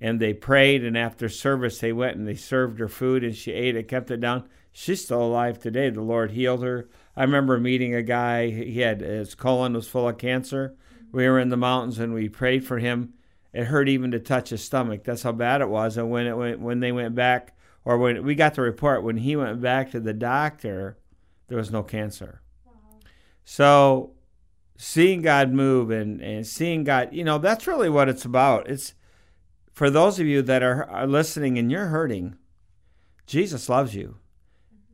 And 0.00 0.18
they 0.18 0.34
prayed, 0.34 0.82
and 0.84 0.98
after 0.98 1.28
service, 1.28 1.78
they 1.78 1.92
went 1.92 2.16
and 2.16 2.26
they 2.26 2.34
served 2.34 2.80
her 2.80 2.88
food, 2.88 3.22
and 3.22 3.36
she 3.36 3.52
ate 3.52 3.76
it, 3.76 3.86
kept 3.86 4.10
it 4.10 4.20
down 4.20 4.48
she's 4.72 5.04
still 5.04 5.22
alive 5.22 5.58
today. 5.58 5.90
The 5.90 6.00
Lord 6.00 6.32
healed 6.32 6.62
her. 6.62 6.88
I 7.16 7.22
remember 7.22 7.58
meeting 7.58 7.94
a 7.94 8.02
guy. 8.02 8.50
He 8.50 8.80
had 8.80 9.00
his 9.00 9.34
colon 9.34 9.74
was 9.74 9.86
full 9.86 10.08
of 10.08 10.18
cancer. 10.18 10.74
We 11.12 11.28
were 11.28 11.38
in 11.38 11.50
the 11.50 11.56
mountains 11.56 11.98
and 11.98 12.14
we 12.14 12.28
prayed 12.28 12.64
for 12.64 12.78
him. 12.78 13.12
It 13.52 13.64
hurt 13.64 13.88
even 13.88 14.10
to 14.12 14.18
touch 14.18 14.48
his 14.48 14.64
stomach. 14.64 15.04
That's 15.04 15.22
how 15.22 15.32
bad 15.32 15.60
it 15.60 15.68
was. 15.68 15.98
And 15.98 16.10
when 16.10 16.26
it 16.26 16.36
went, 16.36 16.60
when 16.60 16.80
they 16.80 16.90
went 16.90 17.14
back, 17.14 17.54
or 17.84 17.98
when 17.98 18.24
we 18.24 18.34
got 18.34 18.54
the 18.54 18.62
report, 18.62 19.02
when 19.02 19.18
he 19.18 19.36
went 19.36 19.60
back 19.60 19.90
to 19.90 20.00
the 20.00 20.14
doctor, 20.14 20.96
there 21.48 21.58
was 21.58 21.70
no 21.70 21.82
cancer. 21.82 22.40
So, 23.44 24.12
seeing 24.76 25.22
God 25.22 25.52
move 25.52 25.90
and 25.90 26.20
and 26.20 26.46
seeing 26.46 26.84
God, 26.84 27.10
you 27.12 27.24
know, 27.24 27.38
that's 27.38 27.66
really 27.66 27.90
what 27.90 28.08
it's 28.08 28.24
about. 28.24 28.68
It's 28.68 28.94
for 29.72 29.90
those 29.90 30.20
of 30.20 30.26
you 30.26 30.42
that 30.42 30.62
are, 30.62 30.84
are 30.90 31.06
listening 31.06 31.58
and 31.58 31.70
you're 31.70 31.86
hurting. 31.86 32.36
Jesus 33.26 33.68
loves 33.68 33.94
you. 33.94 34.16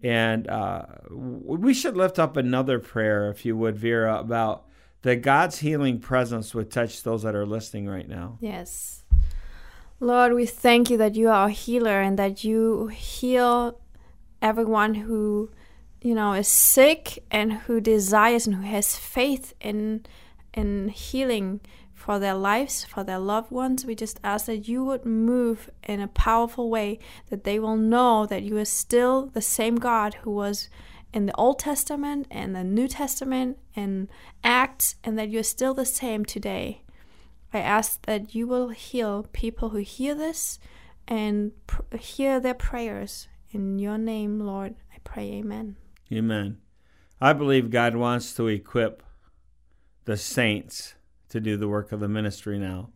And 0.02 0.47
uh, 0.49 0.82
we 1.11 1.75
should 1.75 1.97
lift 1.97 2.20
up 2.20 2.37
another 2.37 2.78
prayer, 2.78 3.30
if 3.30 3.44
you 3.44 3.56
would, 3.56 3.76
Vera, 3.76 4.20
about 4.20 4.66
that 5.02 5.23
God's 5.23 5.58
healing 5.58 5.99
presence 5.99 6.54
would 6.54 6.70
touch 6.70 7.02
those 7.02 7.23
that 7.23 7.35
are 7.35 7.47
listening 7.47 7.88
right 7.88 8.08
now. 8.08 8.38
Yes. 8.40 9.02
Lord, 10.00 10.35
we 10.35 10.47
thank 10.47 10.90
you 10.90 10.97
that 10.99 11.16
you 11.16 11.28
are 11.28 11.49
a 11.49 11.50
healer 11.50 12.00
and 12.00 12.16
that 12.18 12.44
you 12.44 12.87
heal 12.88 13.80
everyone 14.40 14.94
who, 14.94 15.50
you 16.00 16.14
know, 16.14 16.33
is 16.33 16.49
sick 16.49 17.25
and 17.31 17.52
who 17.52 17.81
desires 17.81 18.47
and 18.47 18.57
who 18.57 18.62
has 18.62 18.97
faith 18.97 19.55
in 19.61 20.05
in 20.55 20.88
healing 20.88 21.61
for 21.93 22.19
their 22.19 22.35
lives, 22.35 22.85
for 22.85 23.05
their 23.05 23.19
loved 23.19 23.50
ones. 23.50 23.85
We 23.85 23.95
just 23.95 24.19
ask 24.25 24.47
that 24.47 24.69
you 24.69 24.85
would 24.85 25.05
move 25.05 25.69
in 25.83 26.00
a 26.00 26.09
powerful 26.09 26.71
way, 26.71 26.99
that 27.28 27.45
they 27.45 27.59
will 27.59 27.76
know 27.76 28.25
that 28.26 28.43
you 28.43 28.57
are 28.59 28.64
still 28.64 29.26
the 29.26 29.43
same 29.43 29.76
God 29.76 30.14
who 30.23 30.31
was 30.31 30.71
in 31.12 31.26
the 31.26 31.35
Old 31.35 31.59
Testament 31.59 32.26
and 32.31 32.55
the 32.55 32.64
New 32.64 32.88
Testament 32.88 33.59
and 33.75 34.09
Acts, 34.45 34.95
and 35.05 35.19
that 35.19 35.28
you're 35.28 35.43
still 35.43 35.75
the 35.75 35.85
same 35.85 36.25
today. 36.25 36.83
I 37.52 37.59
ask 37.59 38.05
that 38.07 38.35
you 38.35 38.47
will 38.47 38.69
heal 38.71 39.26
people 39.33 39.71
who 39.71 39.78
hear 39.78 40.14
this 40.14 40.59
and 41.07 41.52
pr- 41.67 41.97
hear 41.97 42.40
their 42.40 42.55
prayers. 42.55 43.28
In 43.50 43.78
your 43.78 43.97
name, 43.97 44.38
Lord, 44.40 44.76
I 44.95 44.99
pray, 45.02 45.33
Amen. 45.33 45.76
Amen. 46.12 46.59
I 47.21 47.33
believe 47.33 47.71
God 47.71 47.97
wants 47.97 48.35
to 48.35 48.47
equip 48.47 49.03
the 50.05 50.17
saints 50.17 50.95
to 51.29 51.41
do 51.41 51.57
the 51.57 51.69
work 51.69 51.93
of 51.93 52.00
the 52.00 52.09
ministry 52.09 52.59
now. 52.59 52.91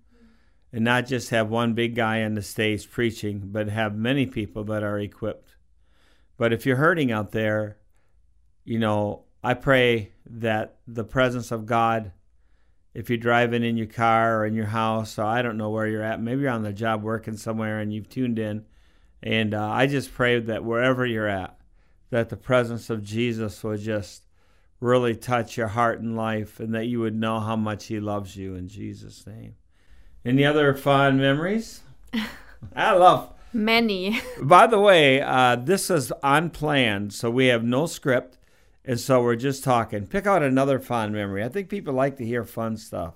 And 0.73 0.85
not 0.85 1.07
just 1.07 1.29
have 1.31 1.51
one 1.51 1.75
big 1.75 1.95
guy 1.95 2.23
on 2.23 2.35
the 2.35 2.41
stage 2.41 2.91
preaching, 2.91 3.43
but 3.53 3.69
have 3.69 3.95
many 3.95 4.25
people 4.25 4.65
that 4.65 4.83
are 4.83 4.99
equipped. 4.99 5.57
But 6.39 6.55
if 6.55 6.65
you're 6.65 6.77
hurting 6.77 7.13
out 7.13 7.33
there, 7.33 7.77
you 8.65 8.79
know, 8.79 9.25
I 9.45 9.53
pray 9.55 10.13
that 10.25 10.79
the 10.87 11.05
presence 11.05 11.51
of 11.51 11.67
God, 11.67 12.13
if 12.95 13.11
you're 13.11 13.19
driving 13.19 13.63
in 13.63 13.77
your 13.77 13.87
car 13.87 14.39
or 14.39 14.47
in 14.47 14.55
your 14.55 14.67
house, 14.67 15.19
or 15.19 15.25
I 15.25 15.43
don't 15.43 15.59
know 15.59 15.69
where 15.69 15.87
you're 15.87 16.03
at, 16.03 16.23
maybe 16.23 16.43
you're 16.43 16.51
on 16.51 16.63
the 16.63 16.73
job 16.73 17.03
working 17.03 17.37
somewhere 17.37 17.81
and 17.81 17.93
you've 17.93 18.09
tuned 18.09 18.39
in 18.39 18.65
And 19.23 19.55
uh, 19.55 19.69
I 19.69 19.87
just 19.87 20.13
pray 20.15 20.41
that 20.41 20.65
wherever 20.65 21.07
you're 21.07 21.29
at, 21.29 21.57
that 22.13 22.29
the 22.29 22.37
presence 22.37 22.91
of 22.91 23.03
Jesus 23.03 23.65
would 23.65 23.81
just 23.81 24.27
really 24.81 25.17
touch 25.17 25.57
your 25.57 25.69
heart 25.69 25.99
and 25.99 26.15
life 26.15 26.61
and 26.61 26.75
that 26.75 26.85
you 26.85 27.01
would 27.01 27.15
know 27.15 27.41
how 27.41 27.57
much 27.57 27.87
he 27.87 27.99
loves 27.99 28.37
you 28.37 28.55
in 28.55 28.69
Jesus' 28.69 29.27
name. 29.27 29.55
Any 30.23 30.45
other 30.45 30.75
fond 30.75 31.19
memories? 31.19 31.81
I 32.77 32.93
love 32.93 33.33
many. 33.55 34.21
By 34.43 34.67
the 34.67 34.79
way, 34.79 35.23
uh, 35.23 35.57
this 35.57 35.89
is 35.89 36.13
unplanned, 36.23 37.15
so 37.15 37.31
we 37.31 37.47
have 37.47 37.65
no 37.65 37.87
script, 37.87 38.37
and 38.85 39.01
so 39.01 39.23
we're 39.23 39.35
just 39.35 39.65
talking. 39.65 40.07
Pick 40.07 40.27
out 40.27 40.43
another 40.43 40.79
fond 40.79 41.15
memory. 41.15 41.43
I 41.43 41.49
think 41.49 41.71
people 41.71 41.95
like 41.95 42.19
to 42.19 42.27
hear 42.27 42.45
fun 42.45 42.77
stuff. 42.77 43.15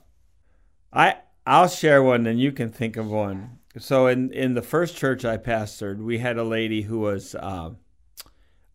I 0.90 1.16
I'll 1.46 1.68
share 1.68 2.02
one, 2.02 2.26
and 2.26 2.40
you 2.40 2.50
can 2.50 2.70
think 2.70 2.96
of 2.96 3.10
one. 3.10 3.58
So 3.78 4.06
in 4.06 4.32
in 4.32 4.54
the 4.54 4.62
first 4.62 4.96
church 4.96 5.22
I 5.22 5.36
pastored, 5.36 5.98
we 5.98 6.16
had 6.16 6.38
a 6.38 6.44
lady 6.44 6.82
who 6.82 7.00
was, 7.00 7.34
uh, 7.34 7.72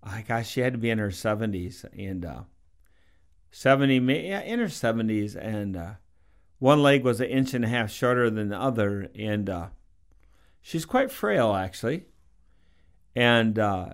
oh 0.05 0.21
gosh, 0.27 0.49
she 0.49 0.61
had 0.61 0.73
to 0.73 0.79
be 0.79 0.89
in 0.89 0.99
her 0.99 1.11
seventies 1.11 1.85
and 1.97 2.25
uh, 2.25 2.41
seventy, 3.51 3.97
yeah, 3.97 4.41
in 4.41 4.59
her 4.59 4.69
seventies, 4.69 5.35
and 5.35 5.75
uh, 5.75 5.91
one 6.59 6.81
leg 6.81 7.03
was 7.03 7.19
an 7.19 7.27
inch 7.27 7.53
and 7.53 7.65
a 7.65 7.69
half 7.69 7.91
shorter 7.91 8.29
than 8.29 8.49
the 8.49 8.59
other, 8.59 9.09
and 9.15 9.49
uh, 9.49 9.67
she's 10.61 10.85
quite 10.85 11.11
frail 11.11 11.53
actually. 11.53 12.05
And 13.13 13.59
uh, 13.59 13.89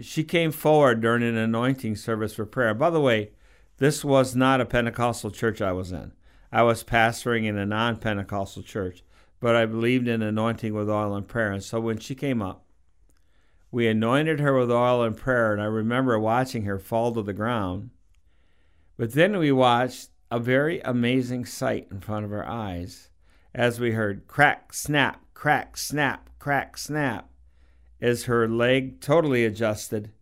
she 0.00 0.24
came 0.24 0.50
forward 0.50 1.02
during 1.02 1.22
an 1.22 1.36
anointing 1.36 1.96
service 1.96 2.34
for 2.34 2.46
prayer. 2.46 2.72
By 2.72 2.88
the 2.88 3.02
way, 3.02 3.32
this 3.76 4.04
was 4.04 4.34
not 4.34 4.60
a 4.60 4.64
Pentecostal 4.64 5.30
church 5.30 5.60
I 5.60 5.72
was 5.72 5.92
in. 5.92 6.12
I 6.50 6.62
was 6.62 6.84
pastoring 6.84 7.44
in 7.44 7.58
a 7.58 7.66
non 7.66 7.96
Pentecostal 7.96 8.62
church, 8.62 9.02
but 9.40 9.56
I 9.56 9.66
believed 9.66 10.06
in 10.06 10.22
anointing 10.22 10.72
with 10.74 10.88
oil 10.88 11.14
and 11.14 11.26
prayer. 11.26 11.50
And 11.50 11.62
so 11.62 11.80
when 11.80 11.98
she 11.98 12.14
came 12.14 12.40
up, 12.40 12.61
we 13.72 13.88
anointed 13.88 14.38
her 14.38 14.56
with 14.56 14.70
oil 14.70 15.02
and 15.02 15.16
prayer. 15.16 15.52
And 15.52 15.60
I 15.60 15.64
remember 15.64 16.16
watching 16.18 16.62
her 16.62 16.78
fall 16.78 17.12
to 17.14 17.22
the 17.22 17.32
ground. 17.32 17.90
But 18.96 19.12
then 19.12 19.36
we 19.38 19.50
watched 19.50 20.10
a 20.30 20.38
very 20.38 20.80
amazing 20.82 21.46
sight 21.46 21.88
in 21.90 22.00
front 22.00 22.24
of 22.24 22.32
our 22.32 22.46
eyes 22.46 23.10
as 23.52 23.80
we 23.80 23.92
heard 23.92 24.28
crack, 24.28 24.72
snap, 24.72 25.20
crack, 25.34 25.76
snap, 25.76 26.30
crack, 26.38 26.78
snap, 26.78 27.28
as 28.00 28.24
her 28.24 28.46
leg 28.46 29.00
totally 29.00 29.44
adjusted 29.44 30.12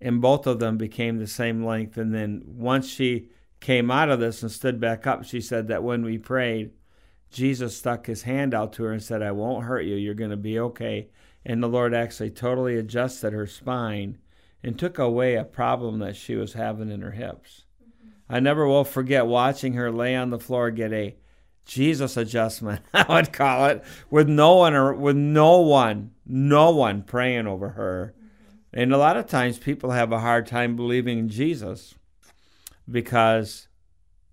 and 0.00 0.20
both 0.20 0.46
of 0.46 0.58
them 0.58 0.76
became 0.76 1.18
the 1.18 1.26
same 1.26 1.64
length. 1.64 1.96
And 1.96 2.14
then 2.14 2.42
once 2.46 2.88
she 2.88 3.28
came 3.60 3.90
out 3.90 4.10
of 4.10 4.20
this 4.20 4.42
and 4.42 4.50
stood 4.50 4.78
back 4.78 5.06
up, 5.06 5.24
she 5.24 5.40
said 5.40 5.68
that 5.68 5.82
when 5.82 6.04
we 6.04 6.18
prayed, 6.18 6.72
Jesus 7.30 7.76
stuck 7.76 8.06
his 8.06 8.22
hand 8.22 8.54
out 8.54 8.72
to 8.74 8.84
her 8.84 8.92
and 8.92 9.02
said, 9.02 9.22
I 9.22 9.32
won't 9.32 9.64
hurt 9.64 9.82
you. 9.82 9.96
You're 9.96 10.14
going 10.14 10.30
to 10.30 10.36
be 10.36 10.58
okay. 10.60 11.08
And 11.48 11.62
the 11.62 11.68
Lord 11.68 11.94
actually 11.94 12.30
totally 12.30 12.76
adjusted 12.76 13.32
her 13.32 13.46
spine 13.46 14.18
and 14.64 14.76
took 14.76 14.98
away 14.98 15.36
a 15.36 15.44
problem 15.44 16.00
that 16.00 16.16
she 16.16 16.34
was 16.34 16.54
having 16.54 16.90
in 16.90 17.02
her 17.02 17.12
hips. 17.12 17.62
Mm-hmm. 17.80 18.08
I 18.28 18.40
never 18.40 18.66
will 18.66 18.82
forget 18.82 19.28
watching 19.28 19.74
her 19.74 19.92
lay 19.92 20.16
on 20.16 20.30
the 20.30 20.40
floor 20.40 20.72
get 20.72 20.92
a 20.92 21.14
Jesus 21.64 22.16
adjustment, 22.16 22.82
I 22.94 23.14
would 23.14 23.32
call 23.32 23.66
it, 23.66 23.84
with 24.10 24.28
no 24.28 24.56
one 24.56 24.74
or 24.74 24.92
with 24.92 25.14
no 25.14 25.60
one, 25.60 26.10
no 26.26 26.72
one 26.72 27.04
praying 27.04 27.46
over 27.46 27.70
her. 27.70 28.12
Mm-hmm. 28.16 28.80
And 28.80 28.92
a 28.92 28.98
lot 28.98 29.16
of 29.16 29.28
times 29.28 29.56
people 29.56 29.92
have 29.92 30.10
a 30.10 30.18
hard 30.18 30.48
time 30.48 30.74
believing 30.74 31.16
in 31.16 31.28
Jesus 31.28 31.94
because 32.90 33.68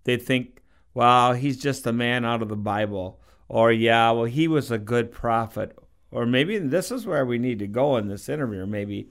they 0.05 0.17
think, 0.17 0.63
well, 0.95 1.33
he's 1.33 1.57
just 1.57 1.85
a 1.85 1.93
man 1.93 2.25
out 2.25 2.41
of 2.41 2.49
the 2.49 2.55
Bible. 2.55 3.19
Or, 3.47 3.71
yeah, 3.71 4.09
well, 4.09 4.25
he 4.25 4.47
was 4.47 4.71
a 4.71 4.79
good 4.79 5.11
prophet. 5.11 5.77
Or 6.13 6.27
maybe 6.27 6.59
this 6.59 6.91
is 6.91 7.07
where 7.07 7.25
we 7.25 7.39
need 7.39 7.57
to 7.59 7.67
go 7.67 7.97
in 7.97 8.07
this 8.07 8.29
interview, 8.29 8.67
maybe 8.67 9.09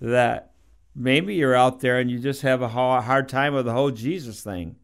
that 0.00 0.50
maybe 0.96 1.36
you're 1.36 1.54
out 1.54 1.78
there 1.78 2.00
and 2.00 2.10
you 2.10 2.18
just 2.18 2.42
have 2.42 2.60
a 2.60 2.68
hard 2.68 3.28
time 3.28 3.54
with 3.54 3.66
the 3.66 3.72
whole 3.72 3.92
Jesus 3.92 4.42
thing. 4.42 4.74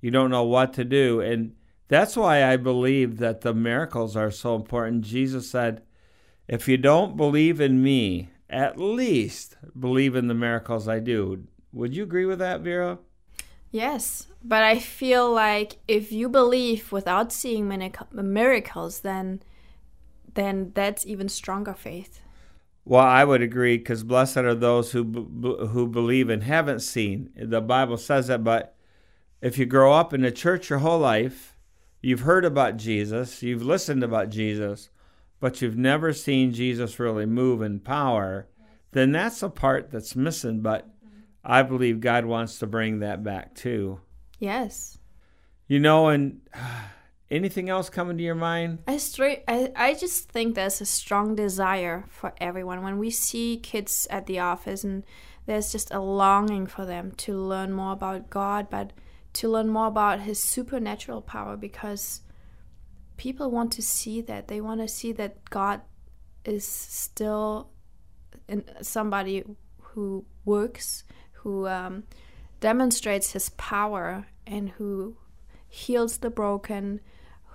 You 0.00 0.10
don't 0.10 0.30
know 0.30 0.42
what 0.42 0.72
to 0.74 0.84
do. 0.84 1.20
And 1.20 1.54
that's 1.86 2.16
why 2.16 2.44
I 2.44 2.56
believe 2.56 3.18
that 3.18 3.42
the 3.42 3.54
miracles 3.54 4.16
are 4.16 4.32
so 4.32 4.56
important. 4.56 5.04
Jesus 5.04 5.48
said, 5.48 5.82
If 6.48 6.66
you 6.66 6.76
don't 6.76 7.16
believe 7.16 7.60
in 7.60 7.80
me, 7.84 8.30
at 8.50 8.76
least 8.76 9.56
believe 9.78 10.16
in 10.16 10.26
the 10.26 10.34
miracles 10.34 10.88
I 10.88 10.98
do. 10.98 11.44
Would 11.72 11.94
you 11.94 12.02
agree 12.02 12.26
with 12.26 12.40
that, 12.40 12.62
Vera? 12.62 12.98
Yes, 13.70 14.26
but 14.42 14.64
I 14.64 14.80
feel 14.80 15.32
like 15.32 15.76
if 15.86 16.10
you 16.10 16.28
believe 16.28 16.90
without 16.90 17.32
seeing 17.32 17.68
miracles, 18.12 19.00
then 19.00 19.42
then 20.36 20.72
that's 20.74 21.04
even 21.06 21.28
stronger 21.28 21.74
faith. 21.74 22.20
Well, 22.84 23.04
I 23.04 23.24
would 23.24 23.42
agree 23.42 23.78
because 23.78 24.04
blessed 24.04 24.38
are 24.38 24.54
those 24.54 24.92
who 24.92 25.02
who 25.72 25.88
believe 25.88 26.30
and 26.30 26.44
haven't 26.44 26.80
seen. 26.80 27.30
The 27.36 27.60
Bible 27.60 27.96
says 27.96 28.28
that, 28.28 28.44
but 28.44 28.76
if 29.42 29.58
you 29.58 29.66
grow 29.66 29.92
up 29.92 30.14
in 30.14 30.22
the 30.22 30.30
church 30.30 30.70
your 30.70 30.78
whole 30.78 31.00
life 31.00 31.56
You've 32.06 32.20
heard 32.20 32.44
about 32.44 32.76
Jesus, 32.76 33.42
you've 33.42 33.64
listened 33.64 34.04
about 34.04 34.30
Jesus, 34.30 34.90
but 35.40 35.60
you've 35.60 35.76
never 35.76 36.12
seen 36.12 36.52
Jesus 36.52 37.00
really 37.00 37.26
move 37.26 37.62
in 37.62 37.80
power, 37.80 38.46
then 38.92 39.10
that's 39.10 39.42
a 39.42 39.48
part 39.48 39.90
that's 39.90 40.14
missing. 40.14 40.60
But 40.60 40.88
I 41.44 41.62
believe 41.62 41.98
God 41.98 42.24
wants 42.24 42.60
to 42.60 42.66
bring 42.68 43.00
that 43.00 43.24
back 43.24 43.56
too. 43.56 44.00
Yes. 44.38 44.98
You 45.66 45.80
know, 45.80 46.06
and 46.06 46.42
anything 47.30 47.68
else 47.68 47.90
coming 47.90 48.16
to 48.18 48.24
your 48.24 48.34
mind? 48.34 48.78
I 48.86 48.96
straight 48.98 49.42
I, 49.48 49.72
I 49.74 49.94
just 49.94 50.30
think 50.30 50.54
there's 50.54 50.80
a 50.80 50.86
strong 50.86 51.34
desire 51.34 52.04
for 52.08 52.32
everyone. 52.40 52.82
When 52.82 52.98
we 52.98 53.10
see 53.10 53.58
kids 53.62 54.06
at 54.10 54.26
the 54.26 54.38
office 54.38 54.84
and 54.84 55.04
there's 55.46 55.72
just 55.72 55.92
a 55.92 56.00
longing 56.00 56.66
for 56.66 56.84
them 56.84 57.12
to 57.18 57.38
learn 57.38 57.72
more 57.72 57.92
about 57.92 58.30
God, 58.30 58.68
but 58.68 58.92
to 59.34 59.48
learn 59.48 59.68
more 59.68 59.86
about 59.86 60.20
his 60.20 60.42
supernatural 60.42 61.22
power 61.22 61.56
because 61.56 62.22
people 63.16 63.50
want 63.50 63.72
to 63.72 63.82
see 63.82 64.20
that. 64.22 64.48
They 64.48 64.60
want 64.60 64.80
to 64.80 64.88
see 64.88 65.12
that 65.12 65.48
God 65.50 65.82
is 66.44 66.66
still 66.66 67.70
in 68.48 68.64
somebody 68.82 69.44
who 69.80 70.24
works, 70.44 71.04
who 71.32 71.66
um, 71.66 72.04
demonstrates 72.60 73.32
his 73.32 73.50
power, 73.50 74.26
and 74.46 74.70
who 74.70 75.16
heals 75.68 76.18
the 76.18 76.30
broken, 76.30 77.00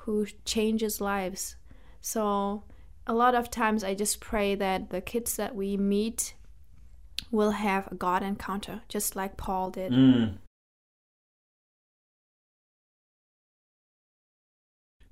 who 0.06 0.26
changes 0.46 1.02
lives. 1.02 1.56
So, 2.02 2.64
a 3.06 3.14
lot 3.14 3.36
of 3.36 3.50
times 3.50 3.84
I 3.84 3.94
just 3.94 4.20
pray 4.20 4.56
that 4.56 4.90
the 4.90 5.02
kids 5.02 5.36
that 5.36 5.56
we 5.56 5.78
meet 5.78 6.34
will 7.30 7.52
have 7.52 7.92
a 7.92 7.96
God 7.96 8.24
encounter, 8.24 8.82
just 8.88 9.16
like 9.16 9.38
Paul 9.38 9.70
did. 9.70 9.92
Mm. 9.92 10.38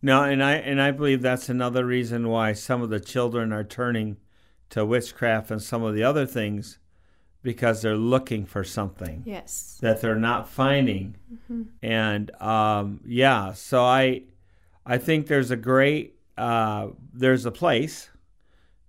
No, 0.01 0.23
and 0.23 0.41
I 0.43 0.53
and 0.53 0.81
I 0.81 0.91
believe 0.91 1.21
that's 1.21 1.49
another 1.49 1.85
reason 1.85 2.29
why 2.29 2.53
some 2.53 2.81
of 2.81 2.89
the 2.89 3.01
children 3.01 3.51
are 3.51 3.65
turning 3.65 4.17
to 4.69 4.85
witchcraft 4.85 5.51
and 5.51 5.61
some 5.61 5.83
of 5.83 5.93
the 5.93 6.03
other 6.03 6.25
things 6.25 6.79
because 7.41 7.81
they're 7.81 7.97
looking 7.97 8.45
for 8.45 8.63
something. 8.63 9.23
Yes. 9.25 9.77
That 9.81 10.01
they're 10.01 10.15
not 10.15 10.49
finding. 10.49 11.15
Mm-hmm. 11.33 11.63
And 11.81 12.41
um, 12.41 13.01
yeah, 13.05 13.53
so 13.53 13.83
I 13.83 14.23
I 14.89 14.97
think 14.97 15.27
there's 15.27 15.51
a 15.51 15.55
great 15.55 16.15
uh, 16.35 16.87
there's 17.13 17.45
a 17.45 17.51
place 17.51 18.09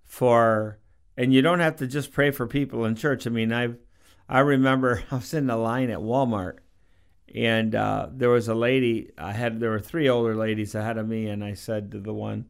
for 0.03 0.79
and 1.15 1.31
you 1.33 1.41
don't 1.41 1.59
have 1.59 1.75
to 1.77 1.87
just 1.87 2.11
pray 2.11 2.31
for 2.31 2.47
people 2.47 2.85
in 2.85 2.95
church. 2.95 3.27
I 3.27 3.29
mean, 3.29 3.53
I 3.53 3.69
I 4.27 4.39
remember 4.39 5.03
I 5.11 5.15
was 5.15 5.33
in 5.33 5.45
the 5.45 5.55
line 5.55 5.91
at 5.91 5.99
Walmart 5.99 6.57
and 7.35 7.75
uh, 7.75 8.07
there 8.11 8.29
was 8.29 8.47
a 8.47 8.55
lady 8.55 9.11
I 9.15 9.33
had. 9.33 9.59
There 9.59 9.69
were 9.69 9.79
three 9.79 10.09
older 10.09 10.35
ladies 10.35 10.75
ahead 10.75 10.97
of 10.97 11.07
me, 11.07 11.27
and 11.27 11.43
I 11.43 11.53
said 11.53 11.91
to 11.91 11.99
the 11.99 12.13
one, 12.13 12.45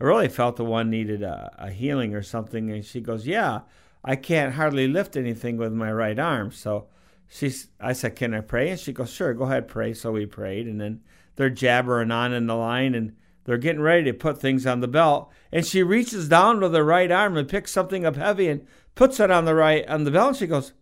I 0.00 0.04
really 0.04 0.28
felt 0.28 0.56
the 0.56 0.64
one 0.64 0.90
needed 0.90 1.22
a, 1.22 1.54
a 1.56 1.70
healing 1.70 2.14
or 2.14 2.22
something, 2.22 2.70
and 2.70 2.84
she 2.84 3.00
goes, 3.00 3.26
"Yeah, 3.26 3.60
I 4.04 4.16
can't 4.16 4.54
hardly 4.54 4.88
lift 4.88 5.16
anything 5.16 5.56
with 5.56 5.72
my 5.72 5.92
right 5.92 6.18
arm." 6.18 6.52
So 6.52 6.88
she's, 7.28 7.68
I 7.80 7.92
said, 7.92 8.16
"Can 8.16 8.34
I 8.34 8.40
pray?" 8.40 8.70
And 8.70 8.78
she 8.80 8.92
goes, 8.92 9.10
"Sure, 9.10 9.32
go 9.34 9.44
ahead, 9.44 9.68
pray." 9.68 9.94
So 9.94 10.12
we 10.12 10.26
prayed, 10.26 10.66
and 10.66 10.80
then 10.80 11.00
they're 11.38 11.48
jabbering 11.48 12.10
on 12.10 12.34
in 12.34 12.46
the 12.46 12.54
line, 12.54 12.94
and 12.94 13.16
they're 13.44 13.56
getting 13.56 13.80
ready 13.80 14.04
to 14.04 14.12
put 14.12 14.38
things 14.38 14.66
on 14.66 14.80
the 14.80 14.86
belt, 14.86 15.32
and 15.50 15.64
she 15.64 15.82
reaches 15.82 16.28
down 16.28 16.60
with 16.60 16.74
her 16.74 16.84
right 16.84 17.10
arm 17.10 17.38
and 17.38 17.48
picks 17.48 17.72
something 17.72 18.04
up 18.04 18.16
heavy 18.16 18.48
and 18.48 18.66
puts 18.94 19.18
it 19.18 19.30
on 19.30 19.46
the 19.46 19.54
right 19.54 19.88
on 19.88 20.04
the 20.04 20.10
belt. 20.10 20.28
And 20.28 20.36
she 20.36 20.46
goes, 20.46 20.74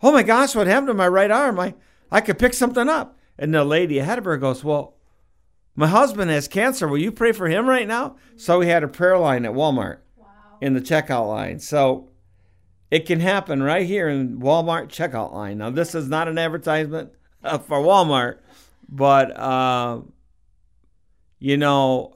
"Oh 0.00 0.12
my 0.12 0.22
gosh, 0.22 0.54
what 0.54 0.68
happened 0.68 0.88
to 0.88 0.94
my 0.94 1.08
right 1.08 1.32
arm?" 1.32 1.58
I 1.58 1.74
I 2.14 2.20
could 2.20 2.38
pick 2.38 2.54
something 2.54 2.88
up. 2.88 3.18
And 3.36 3.52
the 3.52 3.64
lady 3.64 3.98
ahead 3.98 4.18
of 4.18 4.24
her 4.24 4.36
goes, 4.36 4.62
Well, 4.62 4.94
my 5.74 5.88
husband 5.88 6.30
has 6.30 6.46
cancer. 6.46 6.86
Will 6.86 6.98
you 6.98 7.10
pray 7.10 7.32
for 7.32 7.48
him 7.48 7.68
right 7.68 7.88
now? 7.88 8.16
So 8.36 8.60
we 8.60 8.68
had 8.68 8.84
a 8.84 8.88
prayer 8.88 9.18
line 9.18 9.44
at 9.44 9.52
Walmart 9.52 9.98
wow. 10.16 10.26
in 10.60 10.74
the 10.74 10.80
checkout 10.80 11.26
line. 11.26 11.58
So 11.58 12.10
it 12.90 13.06
can 13.06 13.18
happen 13.18 13.62
right 13.62 13.86
here 13.86 14.08
in 14.08 14.38
Walmart 14.38 14.88
checkout 14.88 15.32
line. 15.32 15.58
Now, 15.58 15.70
this 15.70 15.94
is 15.94 16.08
not 16.08 16.28
an 16.28 16.38
advertisement 16.38 17.10
uh, 17.42 17.58
for 17.58 17.78
Walmart, 17.78 18.38
but, 18.88 19.36
uh, 19.36 20.00
you 21.38 21.56
know, 21.56 22.14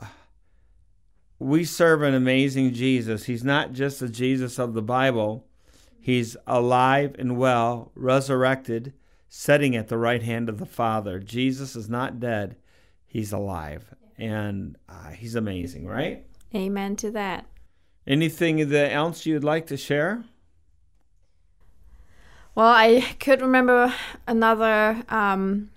we 1.38 1.64
serve 1.64 2.02
an 2.02 2.14
amazing 2.14 2.74
Jesus. 2.74 3.24
He's 3.24 3.44
not 3.44 3.72
just 3.72 4.00
the 4.00 4.08
Jesus 4.08 4.58
of 4.58 4.74
the 4.74 4.82
Bible, 4.82 5.44
He's 6.00 6.36
alive 6.46 7.16
and 7.18 7.36
well, 7.36 7.92
resurrected, 7.94 8.94
sitting 9.28 9.76
at 9.76 9.88
the 9.88 9.98
right 9.98 10.22
hand 10.22 10.48
of 10.48 10.58
the 10.58 10.66
Father. 10.66 11.18
Jesus 11.18 11.76
is 11.76 11.88
not 11.88 12.18
dead, 12.18 12.56
He's 13.06 13.32
alive. 13.32 13.94
And 14.16 14.76
uh, 14.88 15.10
He's 15.10 15.34
amazing, 15.34 15.86
right? 15.86 16.24
Amen 16.54 16.96
to 16.96 17.10
that. 17.10 17.44
Anything 18.06 18.72
else 18.72 19.26
you'd 19.26 19.44
like 19.44 19.66
to 19.66 19.76
share? 19.76 20.24
Well, 22.54 22.66
I 22.66 23.02
could 23.20 23.42
remember 23.42 23.94
another 24.26 25.04
um, 25.10 25.70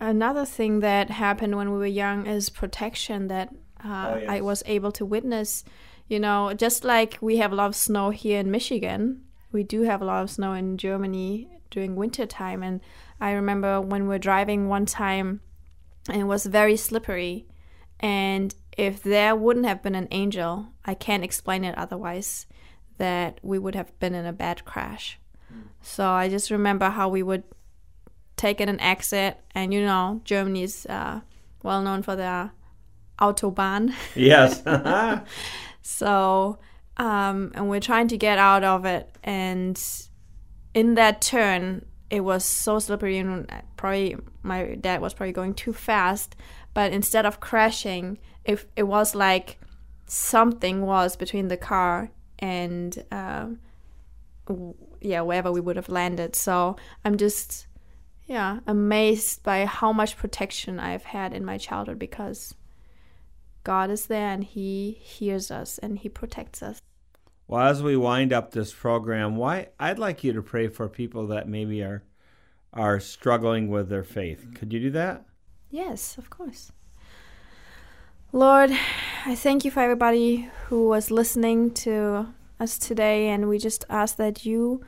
another 0.00 0.44
thing 0.44 0.80
that 0.80 1.10
happened 1.10 1.56
when 1.56 1.70
we 1.70 1.78
were 1.78 1.86
young 1.86 2.26
is 2.26 2.50
protection 2.50 3.28
that 3.28 3.50
uh, 3.84 4.12
oh, 4.14 4.16
yes. 4.16 4.26
I 4.28 4.40
was 4.40 4.62
able 4.66 4.92
to 4.92 5.04
witness. 5.04 5.64
You 6.08 6.18
know, 6.18 6.52
just 6.54 6.84
like 6.84 7.18
we 7.20 7.36
have 7.36 7.52
a 7.52 7.54
lot 7.54 7.68
of 7.68 7.76
snow 7.76 8.10
here 8.10 8.40
in 8.40 8.50
Michigan, 8.50 9.22
we 9.52 9.62
do 9.62 9.82
have 9.82 10.02
a 10.02 10.04
lot 10.04 10.22
of 10.22 10.30
snow 10.30 10.54
in 10.54 10.76
Germany 10.76 11.48
during 11.70 11.94
winter 11.94 12.26
time. 12.26 12.62
And 12.62 12.80
I 13.20 13.32
remember 13.32 13.80
when 13.80 14.02
we 14.02 14.08
were 14.08 14.18
driving 14.18 14.68
one 14.68 14.86
time, 14.86 15.40
and 16.08 16.20
it 16.20 16.24
was 16.24 16.46
very 16.46 16.76
slippery. 16.76 17.46
And 18.00 18.54
if 18.76 19.02
there 19.02 19.36
wouldn't 19.36 19.66
have 19.66 19.82
been 19.82 19.94
an 19.94 20.08
angel, 20.10 20.68
I 20.84 20.94
can't 20.94 21.24
explain 21.24 21.64
it 21.64 21.78
otherwise, 21.78 22.46
that 22.98 23.38
we 23.42 23.58
would 23.58 23.74
have 23.74 23.96
been 24.00 24.14
in 24.14 24.26
a 24.26 24.32
bad 24.32 24.64
crash. 24.64 25.18
So 25.80 26.08
I 26.08 26.28
just 26.28 26.50
remember 26.50 26.90
how 26.90 27.08
we 27.08 27.22
would 27.22 27.44
take 28.40 28.60
an 28.60 28.80
exit, 28.80 29.38
and 29.54 29.72
you 29.72 29.82
know, 29.82 30.22
Germany 30.24 30.62
is 30.62 30.86
uh, 30.86 31.20
well 31.62 31.82
known 31.82 32.02
for 32.02 32.16
their 32.16 32.52
autobahn. 33.18 33.94
Yes. 34.14 34.62
so, 35.82 36.58
um, 36.96 37.52
and 37.54 37.68
we're 37.68 37.80
trying 37.80 38.08
to 38.08 38.16
get 38.16 38.38
out 38.38 38.64
of 38.64 38.86
it, 38.86 39.10
and 39.22 39.80
in 40.72 40.94
that 40.94 41.20
turn, 41.20 41.84
it 42.08 42.20
was 42.20 42.44
so 42.44 42.78
slippery, 42.78 43.18
and 43.18 43.46
probably 43.76 44.16
my 44.42 44.76
dad 44.80 45.02
was 45.02 45.12
probably 45.12 45.32
going 45.32 45.54
too 45.54 45.74
fast. 45.74 46.34
But 46.72 46.92
instead 46.92 47.26
of 47.26 47.40
crashing, 47.40 48.18
it 48.44 48.64
it 48.74 48.84
was 48.84 49.14
like 49.14 49.58
something 50.06 50.86
was 50.86 51.16
between 51.16 51.48
the 51.48 51.58
car 51.58 52.10
and. 52.38 53.04
Um, 53.12 53.60
yeah 55.00 55.20
wherever 55.20 55.52
we 55.52 55.60
would 55.60 55.76
have 55.76 55.88
landed 55.88 56.34
so 56.34 56.74
i'm 57.04 57.16
just 57.16 57.68
yeah 58.30 58.60
amazed 58.64 59.42
by 59.42 59.66
how 59.66 59.92
much 59.92 60.16
protection 60.16 60.78
i've 60.78 61.02
had 61.02 61.34
in 61.34 61.44
my 61.44 61.58
childhood 61.58 61.98
because 61.98 62.54
god 63.64 63.90
is 63.90 64.06
there 64.06 64.28
and 64.28 64.44
he 64.44 64.92
hears 65.02 65.50
us 65.50 65.78
and 65.78 65.98
he 65.98 66.08
protects 66.08 66.62
us. 66.62 66.80
Well 67.48 67.66
as 67.66 67.82
we 67.82 67.96
wind 67.96 68.32
up 68.32 68.52
this 68.52 68.72
program 68.72 69.36
why 69.36 69.70
i'd 69.80 69.98
like 69.98 70.22
you 70.22 70.32
to 70.32 70.42
pray 70.42 70.68
for 70.68 70.88
people 70.88 71.26
that 71.26 71.48
maybe 71.48 71.82
are 71.82 72.04
are 72.72 73.00
struggling 73.00 73.68
with 73.68 73.88
their 73.88 74.04
faith. 74.04 74.54
Could 74.54 74.72
you 74.72 74.78
do 74.78 74.90
that? 74.92 75.24
Yes 75.68 76.16
of 76.16 76.30
course. 76.30 76.70
Lord 78.32 78.70
i 79.26 79.34
thank 79.34 79.64
you 79.64 79.72
for 79.72 79.80
everybody 79.80 80.48
who 80.66 80.88
was 80.88 81.10
listening 81.10 81.72
to 81.72 82.28
us 82.60 82.78
today, 82.78 83.28
and 83.28 83.48
we 83.48 83.58
just 83.58 83.84
ask 83.88 84.16
that 84.16 84.44
you 84.44 84.84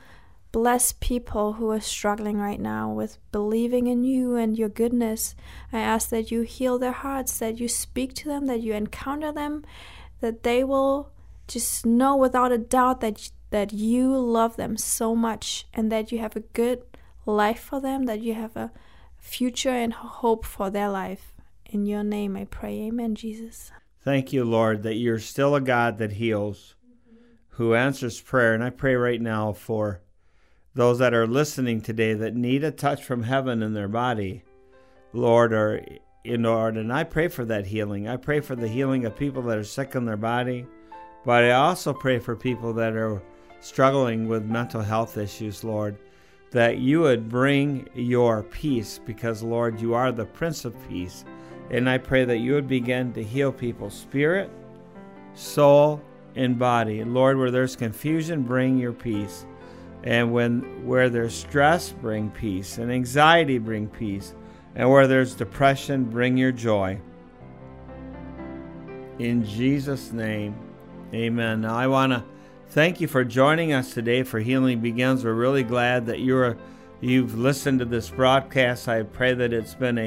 bless 0.52 0.92
people 0.92 1.54
who 1.54 1.70
are 1.70 1.80
struggling 1.80 2.38
right 2.38 2.60
now 2.60 2.92
with 2.92 3.18
believing 3.32 3.86
in 3.86 4.04
you 4.04 4.36
and 4.36 4.56
your 4.56 4.68
goodness. 4.68 5.34
I 5.72 5.80
ask 5.80 6.10
that 6.10 6.30
you 6.30 6.42
heal 6.42 6.78
their 6.78 6.92
hearts, 6.92 7.38
that 7.38 7.58
you 7.58 7.68
speak 7.68 8.14
to 8.16 8.28
them, 8.28 8.46
that 8.46 8.60
you 8.60 8.74
encounter 8.74 9.32
them, 9.32 9.64
that 10.20 10.42
they 10.42 10.62
will 10.62 11.10
just 11.48 11.84
know 11.84 12.16
without 12.16 12.52
a 12.52 12.58
doubt 12.58 13.00
that 13.00 13.30
that 13.50 13.72
you 13.72 14.16
love 14.16 14.56
them 14.56 14.78
so 14.78 15.14
much 15.14 15.66
and 15.74 15.92
that 15.92 16.10
you 16.10 16.18
have 16.18 16.34
a 16.34 16.40
good 16.40 16.82
life 17.26 17.60
for 17.60 17.80
them, 17.80 18.04
that 18.06 18.20
you 18.20 18.34
have 18.34 18.56
a 18.56 18.72
future 19.18 19.70
and 19.70 19.92
hope 19.92 20.44
for 20.44 20.70
their 20.70 20.88
life. 20.88 21.34
In 21.66 21.86
your 21.86 22.02
name 22.02 22.36
I 22.36 22.44
pray. 22.44 22.80
Amen, 22.82 23.14
Jesus. 23.14 23.70
Thank 24.00 24.32
you, 24.32 24.44
Lord, 24.44 24.82
that 24.82 24.96
you're 24.96 25.18
still 25.18 25.54
a 25.54 25.60
God 25.60 25.98
that 25.98 26.12
heals 26.12 26.74
who 27.50 27.74
answers 27.74 28.20
prayer. 28.20 28.54
And 28.54 28.64
I 28.64 28.70
pray 28.70 28.94
right 28.94 29.20
now 29.20 29.52
for 29.52 30.01
those 30.74 30.98
that 30.98 31.14
are 31.14 31.26
listening 31.26 31.80
today 31.80 32.14
that 32.14 32.34
need 32.34 32.64
a 32.64 32.70
touch 32.70 33.04
from 33.04 33.22
heaven 33.22 33.62
in 33.62 33.74
their 33.74 33.88
body, 33.88 34.42
Lord, 35.12 35.52
or 35.52 35.84
in 36.24 36.42
Lord. 36.44 36.76
And 36.76 36.92
I 36.92 37.04
pray 37.04 37.28
for 37.28 37.44
that 37.44 37.66
healing. 37.66 38.08
I 38.08 38.16
pray 38.16 38.40
for 38.40 38.56
the 38.56 38.68
healing 38.68 39.04
of 39.04 39.16
people 39.16 39.42
that 39.42 39.58
are 39.58 39.64
sick 39.64 39.94
in 39.94 40.04
their 40.04 40.16
body, 40.16 40.66
but 41.24 41.44
I 41.44 41.52
also 41.52 41.92
pray 41.92 42.18
for 42.18 42.34
people 42.34 42.72
that 42.74 42.94
are 42.94 43.22
struggling 43.60 44.28
with 44.28 44.44
mental 44.44 44.80
health 44.80 45.18
issues, 45.18 45.62
Lord, 45.62 45.98
that 46.50 46.78
you 46.78 47.00
would 47.00 47.28
bring 47.28 47.88
your 47.94 48.42
peace 48.42 48.98
because, 49.04 49.42
Lord, 49.42 49.80
you 49.80 49.94
are 49.94 50.12
the 50.12 50.24
Prince 50.24 50.64
of 50.64 50.74
Peace. 50.88 51.24
And 51.70 51.88
I 51.88 51.96
pray 51.96 52.24
that 52.24 52.38
you 52.38 52.52
would 52.52 52.68
begin 52.68 53.12
to 53.12 53.22
heal 53.22 53.52
people's 53.52 53.94
spirit, 53.94 54.50
soul, 55.34 56.02
and 56.34 56.58
body. 56.58 57.04
Lord, 57.04 57.38
where 57.38 57.50
there's 57.50 57.76
confusion, 57.76 58.42
bring 58.42 58.78
your 58.78 58.92
peace. 58.92 59.46
And 60.04 60.32
when 60.32 60.86
where 60.86 61.08
there's 61.08 61.34
stress, 61.34 61.92
bring 61.92 62.30
peace. 62.30 62.78
And 62.78 62.90
anxiety, 62.90 63.58
bring 63.58 63.86
peace. 63.86 64.34
And 64.74 64.90
where 64.90 65.06
there's 65.06 65.34
depression, 65.34 66.04
bring 66.04 66.36
your 66.36 66.52
joy. 66.52 67.00
In 69.18 69.44
Jesus' 69.44 70.10
name, 70.12 70.56
amen. 71.14 71.60
Now 71.60 71.76
I 71.76 71.86
want 71.86 72.12
to 72.12 72.24
thank 72.70 73.00
you 73.00 73.06
for 73.06 73.24
joining 73.24 73.72
us 73.72 73.92
today 73.92 74.22
for 74.22 74.40
Healing 74.40 74.80
Begins. 74.80 75.24
We're 75.24 75.34
really 75.34 75.62
glad 75.62 76.06
that 76.06 76.20
you're 76.20 76.56
you've 77.00 77.38
listened 77.38 77.80
to 77.80 77.84
this 77.84 78.10
broadcast. 78.10 78.88
I 78.88 79.02
pray 79.02 79.34
that 79.34 79.52
it's 79.52 79.74
been 79.74 79.98